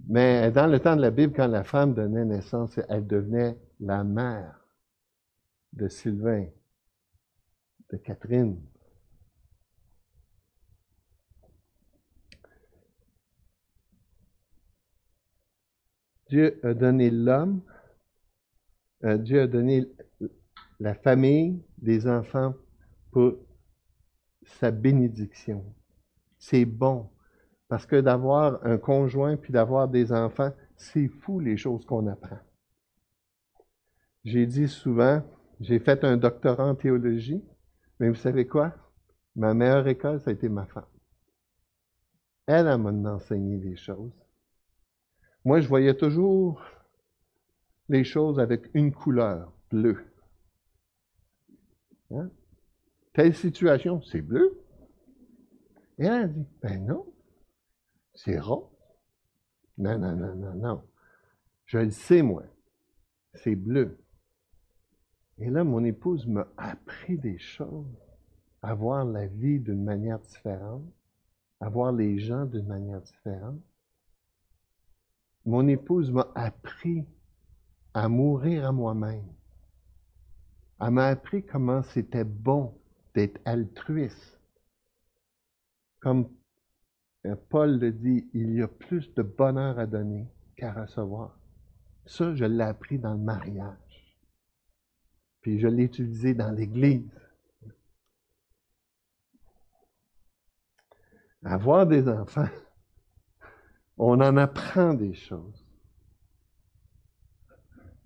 [0.08, 4.04] Mais dans le temps de la Bible, quand la femme donnait naissance, elle devenait la
[4.04, 4.60] mère
[5.74, 6.48] de Sylvain,
[7.90, 8.62] de Catherine.
[16.30, 17.62] Dieu a donné l'homme,
[19.04, 19.86] euh, Dieu a donné
[20.80, 22.54] la famille, des enfants
[23.12, 23.38] pour
[24.44, 25.64] sa bénédiction.
[26.38, 27.10] C'est bon.
[27.76, 32.40] Parce que d'avoir un conjoint puis d'avoir des enfants, c'est fou les choses qu'on apprend.
[34.24, 35.22] J'ai dit souvent,
[35.60, 37.44] j'ai fait un doctorat en théologie,
[38.00, 38.74] mais vous savez quoi?
[39.36, 40.86] Ma meilleure école, ça a été ma femme.
[42.46, 44.14] Elle, a m'a enseigné des choses.
[45.44, 46.64] Moi, je voyais toujours
[47.90, 49.98] les choses avec une couleur, bleu.
[52.12, 52.30] Hein?
[53.12, 54.62] Telle situation, c'est bleu.
[56.00, 57.06] Et elle a dit, ben non,
[58.16, 58.70] c'est rose.
[59.78, 60.84] Non, non, non, non, non.
[61.66, 62.44] Je le sais, moi.
[63.34, 64.00] C'est bleu.
[65.38, 67.98] Et là, mon épouse m'a appris des choses,
[68.62, 70.86] à voir la vie d'une manière différente,
[71.60, 73.60] à voir les gens d'une manière différente.
[75.46, 77.06] Mon épouse m'a appris
[77.94, 79.28] à mourir à moi-même.
[80.80, 82.74] Elle m'a appris comment c'était bon
[83.14, 84.40] d'être altruiste.
[86.00, 86.30] Comme
[87.34, 91.40] Paul le dit, il y a plus de bonheur à donner qu'à recevoir.
[92.06, 94.18] Ça, je l'ai appris dans le mariage.
[95.42, 97.10] Puis je l'ai utilisé dans l'Église.
[101.44, 102.50] Avoir des enfants,
[103.98, 105.66] on en apprend des choses.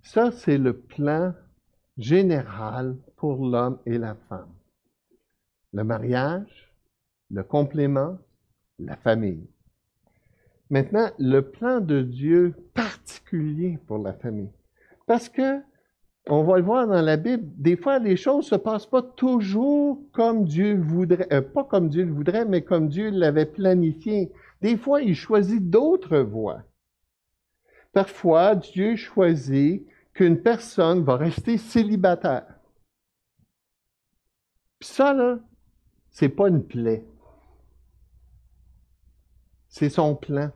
[0.02, 1.34] Ça, c'est le plan
[1.96, 4.54] général pour l'homme et la femme.
[5.72, 6.72] Le mariage,
[7.30, 8.18] le complément,
[8.84, 9.46] la famille.
[10.70, 14.50] Maintenant, le plan de Dieu particulier pour la famille.
[15.06, 15.60] Parce que
[16.28, 19.02] on va le voir dans la Bible, des fois, les choses ne se passent pas
[19.02, 24.30] toujours comme Dieu voudrait, euh, pas comme Dieu le voudrait, mais comme Dieu l'avait planifié.
[24.60, 26.62] Des fois, il choisit d'autres voies.
[27.92, 32.46] Parfois, Dieu choisit qu'une personne va rester célibataire.
[34.78, 35.38] Puis ça, là,
[36.10, 37.04] c'est pas une plaie.
[39.70, 40.50] C'est son plan.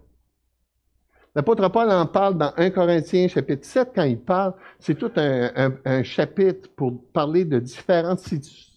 [1.37, 4.55] L'apôtre Paul en parle dans 1 Corinthiens chapitre 7 quand il parle.
[4.79, 8.21] C'est tout un, chapitre pour parler de différentes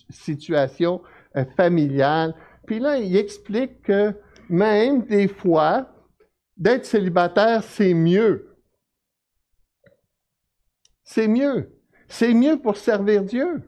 [0.09, 1.01] situations
[1.35, 2.33] euh, familiales.
[2.65, 4.13] Puis là, il explique que
[4.49, 5.91] même des fois,
[6.55, 8.55] d'être célibataire, c'est mieux.
[11.03, 11.71] C'est mieux.
[12.07, 13.61] C'est mieux pour servir Dieu.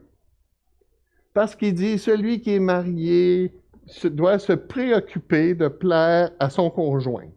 [1.32, 3.59] Parce qu'il dit, celui qui est marié
[4.04, 7.28] doit se préoccuper de plaire à son conjoint.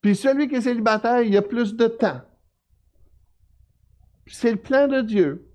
[0.00, 2.20] Puis celui qui est célibataire, il a plus de temps.
[4.26, 5.46] C'est le plan de Dieu.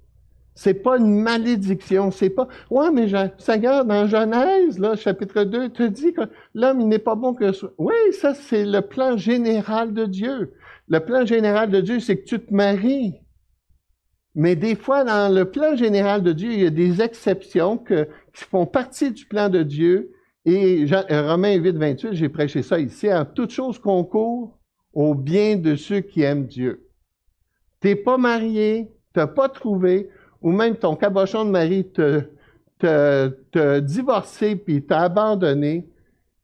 [0.53, 5.84] C'est pas une malédiction, c'est pas Ouais, mais Seigneur, dans Genèse, là, chapitre 2, te
[5.84, 6.22] dit que
[6.53, 10.53] l'homme, n'est pas bon que Oui, ça, c'est le plan général de Dieu.
[10.88, 13.16] Le plan général de Dieu, c'est que tu te maries.
[14.34, 17.78] Mais des fois, dans le plan général de Dieu, il y a des exceptions
[18.36, 20.11] qui font partie du plan de Dieu.
[20.45, 23.11] Et euh, Romains 8, 28, j'ai prêché ça ici.
[23.11, 24.59] En toute chose concourt
[24.93, 26.88] au bien de ceux qui aiment Dieu.
[27.79, 30.09] T'es pas marié, t'as pas trouvé,
[30.41, 32.21] ou même ton cabochon de mari te,
[32.79, 35.89] te, divorcé puis t'a abandonné,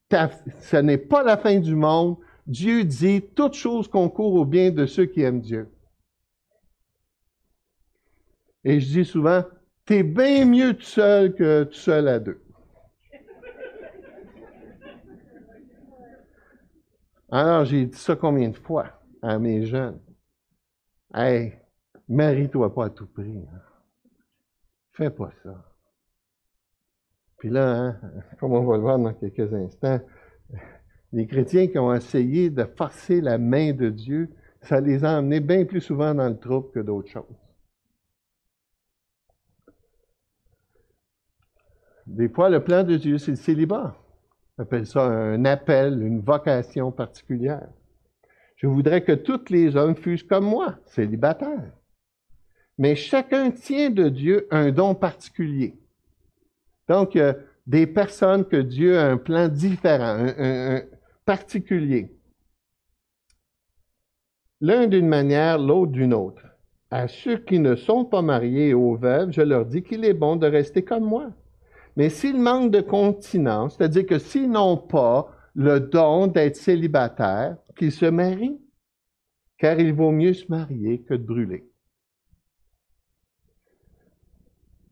[0.10, 2.18] ce n'est pas la fin du monde.
[2.48, 5.70] Dieu dit, toute chose concourt au bien de ceux qui aiment Dieu.
[8.64, 9.44] Et je dis souvent,
[9.92, 12.42] t'es bien mieux tout seul que tout seul à deux.
[17.30, 20.00] Alors, j'ai dit ça combien de fois à mes jeunes?
[21.14, 21.60] Hey,
[22.08, 23.38] marie-toi pas à tout prix.
[23.38, 23.62] Hein.
[24.94, 25.62] Fais pas ça.
[27.38, 28.00] Puis là, hein,
[28.40, 30.00] comme on va le voir dans quelques instants,
[31.12, 34.30] les chrétiens qui ont essayé de forcer la main de Dieu,
[34.62, 37.41] ça les a emmenés bien plus souvent dans le trouble que d'autres choses.
[42.12, 43.96] Des fois, le plan de Dieu, c'est le célibat.
[44.58, 47.70] On appelle ça un appel, une vocation particulière.
[48.58, 51.72] Je voudrais que tous les hommes fussent comme moi, célibataires.
[52.78, 55.80] Mais chacun tient de Dieu un don particulier.
[56.90, 57.18] Donc,
[57.66, 60.82] des personnes que Dieu a un plan différent, un
[61.26, 62.14] particulier.
[64.60, 66.46] L'un d'une manière, l'autre d'une autre.
[66.90, 70.14] À ceux qui ne sont pas mariés et aux veuves, je leur dis qu'il est
[70.14, 71.32] bon de rester comme moi.
[71.96, 77.92] Mais s'ils manquent de continence, c'est-à-dire que s'ils n'ont pas le don d'être célibataire, qu'ils
[77.92, 78.60] se marient,
[79.58, 81.70] car il vaut mieux se marier que de brûler.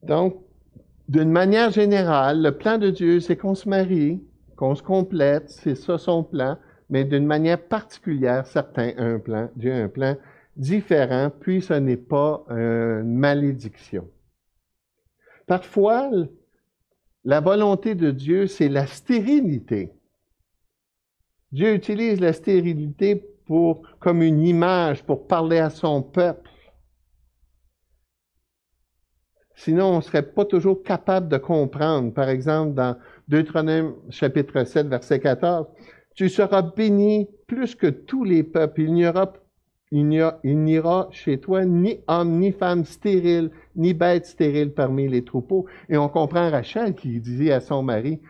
[0.04, 0.38] Donc,
[1.08, 4.24] d'une manière générale, le plan de Dieu, c'est qu'on se marie,
[4.56, 6.58] qu'on se complète, c'est ça son plan,
[6.90, 10.18] mais d'une manière particulière, certains ont un plan, Dieu a un plan
[10.56, 14.08] différent, puis ce n'est pas une malédiction.
[15.48, 16.12] Parfois,
[17.30, 19.92] la volonté de Dieu, c'est la stérilité.
[21.52, 23.24] Dieu utilise la stérilité
[24.00, 26.50] comme une image pour parler à son peuple.
[29.54, 32.12] Sinon, on ne serait pas toujours capable de comprendre.
[32.16, 35.68] Par exemple, dans Deutéronome chapitre 7, verset 14,
[36.16, 38.82] Tu seras béni plus que tous les peuples.
[38.82, 39.32] Il n'y aura
[39.92, 45.66] il n'ira chez toi ni homme, ni femme stérile, ni bête stérile parmi les troupeaux.
[45.90, 48.22] Et on comprend Rachel qui disait à son mari,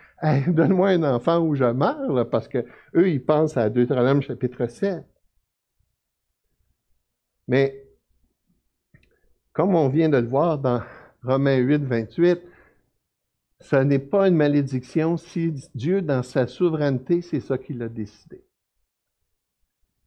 [0.47, 5.03] donne-moi un enfant ou je meurs, parce que eux, ils pensent à Deutéronome chapitre 7.
[7.47, 7.83] Mais,
[9.51, 10.81] comme on vient de le voir dans
[11.23, 12.41] Romains 8, 28,
[13.61, 18.45] ce n'est pas une malédiction si Dieu, dans sa souveraineté, c'est ça qu'il a décidé.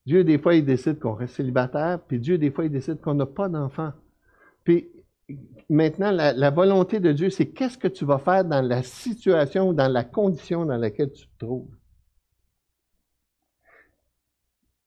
[0.07, 3.15] Dieu, des fois, il décide qu'on reste célibataire, puis Dieu, des fois, il décide qu'on
[3.15, 3.93] n'a pas d'enfant.
[4.65, 4.89] Puis
[5.69, 9.75] maintenant, la, volonté de Dieu, c'est qu'est-ce que tu vas faire dans la situation ou
[9.75, 11.71] dans la condition dans laquelle tu te trouves.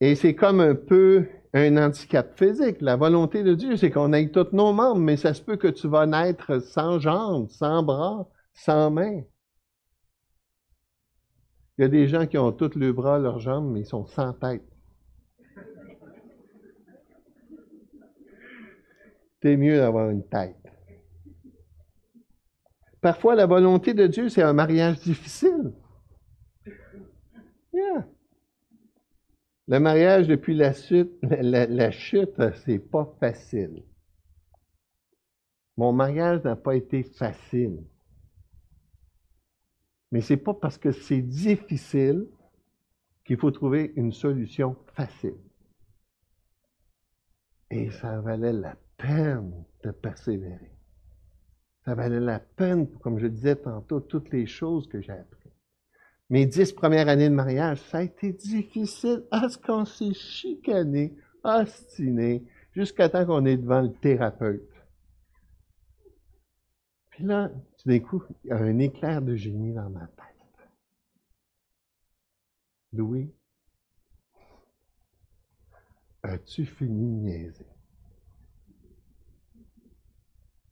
[0.02, 2.82] Et c'est comme un peu un handicap physique.
[2.82, 5.70] La volonté de Dieu, c'est qu'on ait tous nos membres, mais ça se peut que
[5.70, 9.22] tu vas naître sans jambes, sans bras, sans mains.
[11.78, 14.06] Il y a des gens qui ont tous leurs bras, leurs jambes, mais ils sont
[14.06, 14.64] sans tête.
[19.46, 20.58] C'est mieux d'avoir une tête.
[23.00, 25.72] Parfois, la volonté de Dieu, c'est un mariage difficile.
[29.68, 33.84] Le mariage depuis la, chute, la, la chute, c'est pas facile.
[35.78, 37.86] Mon mariage n'a pas été facile.
[40.12, 42.26] Mais c'est pas parce que c'est difficile
[43.24, 45.38] qu'il faut trouver une solution facile.
[47.70, 50.72] Et ça valait la peine de persévérer.
[51.84, 55.52] Ça valait la peine, comme je disais tantôt, toutes les choses que j'ai apprises.
[56.30, 61.16] Mes dix premières années de mariage, ça a été difficile à ce qu'on s'est chicané,
[61.44, 64.72] ostiné, jusqu'à temps qu'on est devant le thérapeute.
[67.12, 70.26] Puis là, tout d'un coup, il y a un éclair de génie dans ma tête.
[72.92, 73.32] Louis,
[76.24, 77.75] as-tu fini de niaiser?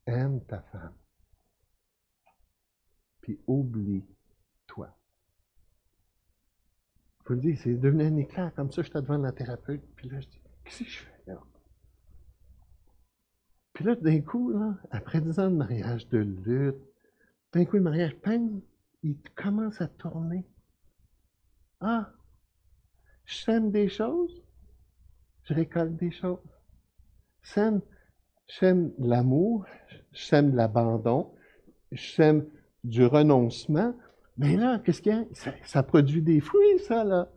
[0.05, 0.95] Aime ta femme.
[3.21, 4.97] Puis oublie-toi.
[7.25, 10.19] Faut le dire, c'est devenu un éclair comme ça, je devant la thérapeute, puis là,
[10.19, 11.41] je dis, qu'est-ce que je fais là?
[13.71, 16.75] Puis là, d'un coup, là, après dix ans de mariage, de lutte,
[17.53, 18.15] d'un coup, le mariage,
[19.03, 20.45] il commence à tourner.
[21.79, 22.13] Ah,
[23.25, 24.43] je sème des choses,
[25.43, 26.39] je récolte des choses.
[27.41, 27.81] Sème,
[28.59, 29.65] sème l'amour,
[30.13, 31.33] sème l'abandon,
[31.95, 32.45] sème
[32.83, 33.93] du renoncement.
[34.37, 35.25] Mais là, qu'est-ce qu'il y a?
[35.33, 37.29] Ça, ça, produit des fruits, ça, là.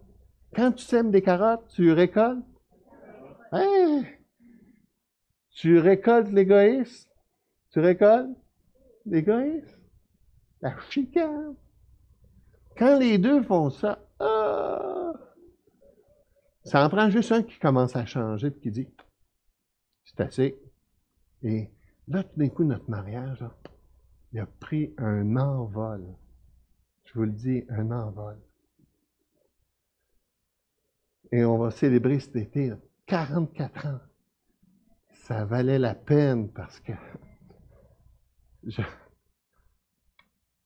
[0.55, 2.45] Quand tu sèmes des carottes, tu récoltes?
[3.53, 4.03] Hein?
[5.51, 7.11] Tu récoltes l'égoïsme?
[7.71, 8.37] Tu récoltes
[9.05, 9.81] l'égoïsme?
[10.63, 11.55] La chicane.
[12.77, 15.13] Quand les deux font ça, ah,
[16.65, 18.89] ça en prend juste un qui commence à changer et qui dit
[20.05, 20.66] c'est assez.
[21.47, 21.71] Et
[22.09, 23.45] là, tout d'un coup, notre mariage,
[24.37, 26.05] a pris un envol.
[27.05, 28.37] Je vous le dis, un envol.
[31.31, 32.73] Et on va célébrer cet été
[33.07, 34.01] 44 ans.
[35.13, 36.93] Ça valait la peine parce que
[38.65, 38.83] je...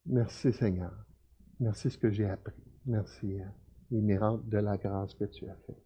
[0.07, 0.93] Merci Seigneur.
[1.61, 2.55] Merci ce que j'ai appris.
[2.87, 3.53] Merci hein,
[3.91, 5.77] les miracles de la grâce que tu as fait.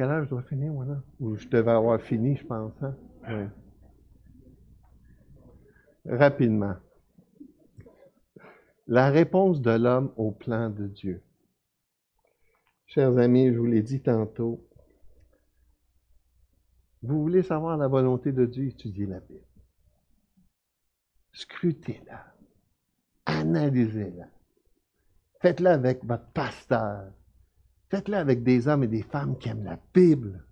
[0.00, 1.02] Quelle heure je dois finir, moi, là?
[1.18, 2.72] Ou je devais avoir fini, je pense.
[2.80, 2.96] Hein?
[3.28, 3.44] Oui.
[6.06, 6.76] Rapidement.
[8.86, 11.22] La réponse de l'homme au plan de Dieu.
[12.86, 14.66] Chers amis, je vous l'ai dit tantôt,
[17.02, 19.44] vous voulez savoir la volonté de Dieu, étudiez la Bible.
[21.34, 22.24] Scrutez-la.
[23.26, 24.28] Analysez-la.
[25.42, 27.12] Faites-le avec votre pasteur.
[27.90, 30.44] Faites-le avec des hommes et des femmes qui aiment la Bible.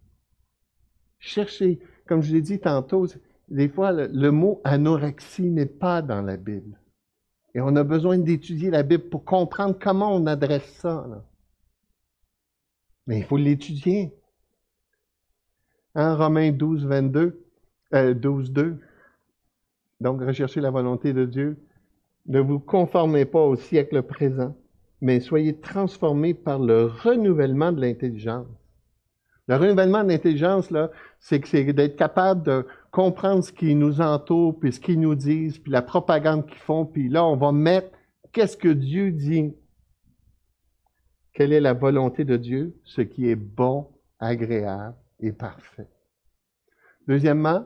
[1.21, 3.07] Cherchez, comme je l'ai dit tantôt,
[3.49, 6.79] des fois, le, mot anorexie n'est pas dans la Bible.
[7.55, 11.25] Et on a besoin d'étudier la Bible pour comprendre comment on adresse ça.
[13.07, 14.13] Mais il faut l'étudier.
[15.95, 17.47] En Romains 12, 22,
[17.95, 18.79] euh, 12, 2.
[20.01, 21.57] Donc, recherchez la volonté de Dieu.
[22.27, 24.55] Ne vous conformez pas au siècle présent,
[25.01, 28.47] mais soyez transformés par le renouvellement de l'intelligence.
[29.47, 34.01] Le renouvellement de l'intelligence, là, c'est que c'est d'être capable de comprendre ce qui nous
[34.01, 37.53] entoure, puis ce qu'ils nous disent, puis la propagande qu'ils font, puis là, on va
[37.53, 37.91] mettre
[38.33, 39.55] qu'est-ce que Dieu dit.
[41.33, 42.77] Quelle est la volonté de Dieu?
[42.85, 43.89] Ce qui est bon,
[44.19, 45.89] agréable et parfait.
[47.07, 47.65] Deuxièmement,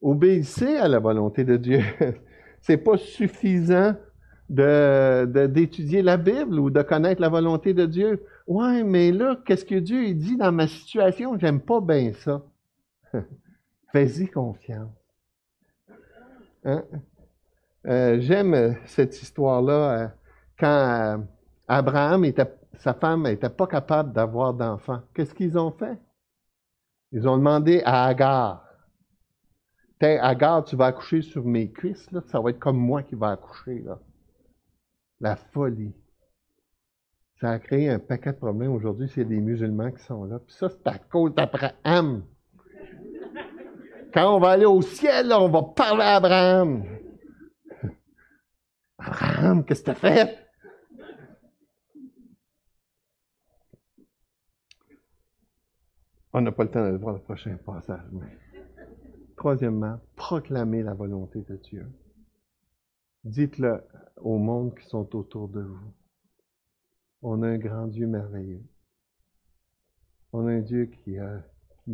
[0.00, 1.80] obéissez à la volonté de Dieu.
[2.60, 3.94] C'est pas suffisant
[4.48, 8.24] d'étudier la Bible ou de connaître la volonté de Dieu.
[8.46, 11.38] Ouais, mais là, qu'est-ce que Dieu dit dans ma situation?
[11.38, 12.42] J'aime pas bien ça.
[13.92, 14.92] Fais-y confiance.
[16.64, 16.84] Hein?
[17.86, 20.08] Euh, J'aime cette histoire-là euh,
[20.58, 21.18] quand euh,
[21.68, 22.46] Abraham était
[22.78, 25.00] sa femme n'était pas capable d'avoir d'enfants.
[25.14, 25.98] Qu'est-ce qu'ils ont fait?
[27.12, 28.64] Ils ont demandé à Agar.
[30.00, 32.20] Agar, tu vas accoucher sur mes cuisses, là.
[32.26, 33.80] ça va être comme moi qui va accoucher.
[33.80, 33.98] Là.
[35.20, 35.94] La folie.
[37.40, 38.72] Ça a créé un paquet de problèmes.
[38.72, 40.38] Aujourd'hui, c'est des musulmans qui sont là.
[40.38, 42.24] Puis ça, c'est à cause d'Abraham.
[44.14, 46.84] Quand on va aller au ciel, on va parler à Abraham.
[48.98, 50.46] Abraham, qu'est-ce que tu as fait?
[56.32, 58.00] On n'a pas le temps de voir le prochain passage.
[59.36, 61.86] Troisièmement, proclamez la volonté de Dieu.
[63.26, 63.82] Dites-le
[64.16, 65.92] au monde qui sont autour de vous.
[67.22, 68.64] On a un grand Dieu merveilleux.
[70.32, 71.16] On a un Dieu qui,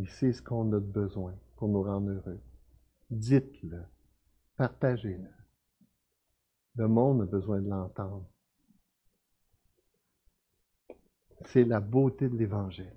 [0.07, 2.41] sait ce qu'on a de besoin pour nous rendre heureux.
[3.11, 3.83] Dites-le.
[4.57, 5.31] Partagez-le.
[6.77, 8.27] Le monde a besoin de l'entendre.
[11.47, 12.93] C'est la beauté de l'Évangile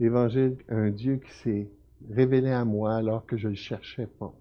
[0.00, 1.70] l'Évangile, un Dieu qui s'est
[2.10, 4.34] révélé à moi alors que je ne le cherchais pas,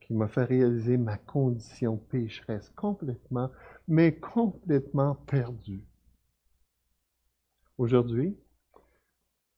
[0.00, 3.50] qui m'a fait réaliser ma condition pécheresse complètement,
[3.88, 5.84] mais complètement perdue.
[7.78, 8.36] aujourd'hui,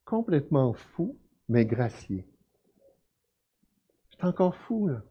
[0.05, 1.17] complètement fou,
[1.49, 2.27] mais gracié.
[4.11, 5.03] Je suis encore fou, là.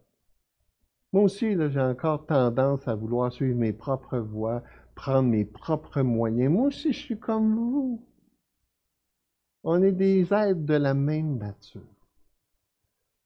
[1.14, 4.62] Moi aussi, j'ai encore tendance à vouloir suivre mes propres voies,
[4.96, 6.52] prendre mes propres moyens.
[6.52, 8.06] Moi aussi, je suis comme vous.
[9.64, 11.97] On est des êtres de la même nature.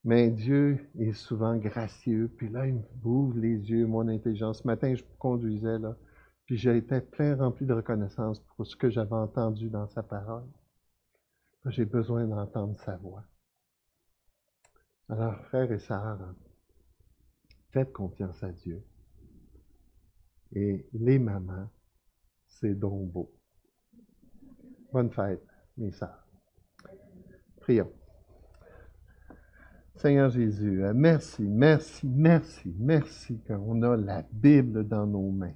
[0.03, 2.31] Mais Dieu est souvent gracieux.
[2.37, 4.61] Puis là, il m'ouvre les yeux, mon intelligence.
[4.61, 5.95] Ce matin, je conduisais, là.
[6.45, 10.47] Puis été plein rempli de reconnaissance pour ce que j'avais entendu dans sa parole.
[11.67, 13.23] J'ai besoin d'entendre sa voix.
[15.07, 16.33] Alors, frères et sœurs,
[17.71, 18.83] faites confiance à Dieu.
[20.53, 21.69] Et les mamans,
[22.47, 23.31] c'est donc beau.
[24.91, 25.45] Bonne fête,
[25.77, 26.27] mes sœurs.
[27.61, 28.00] Prions.
[29.95, 35.53] Seigneur Jésus, euh, merci, merci, merci, merci qu'on a la Bible dans nos mains.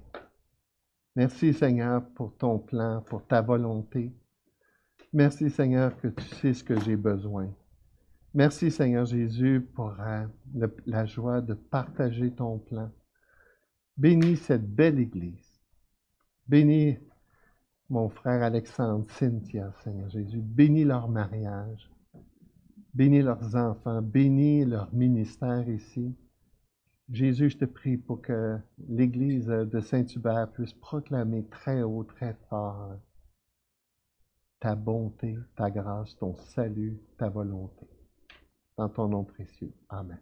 [1.16, 4.12] Merci Seigneur pour ton plan, pour ta volonté.
[5.12, 7.52] Merci Seigneur que tu sais ce que j'ai besoin.
[8.34, 10.26] Merci Seigneur Jésus pour euh,
[10.86, 12.92] la joie de partager ton plan.
[13.96, 15.58] Bénis cette belle Église.
[16.46, 16.98] Bénis
[17.88, 20.42] mon frère Alexandre, Cynthia, Seigneur Jésus.
[20.42, 21.90] Bénis leur mariage.
[22.96, 26.16] Bénis leurs enfants, bénis leur ministère ici.
[27.10, 28.56] Jésus, je te prie pour que
[28.88, 32.96] l'Église de Saint-Hubert puisse proclamer très haut, très fort
[34.60, 37.86] ta bonté, ta grâce, ton salut, ta volonté.
[38.78, 39.74] Dans ton nom précieux.
[39.90, 40.18] Amen.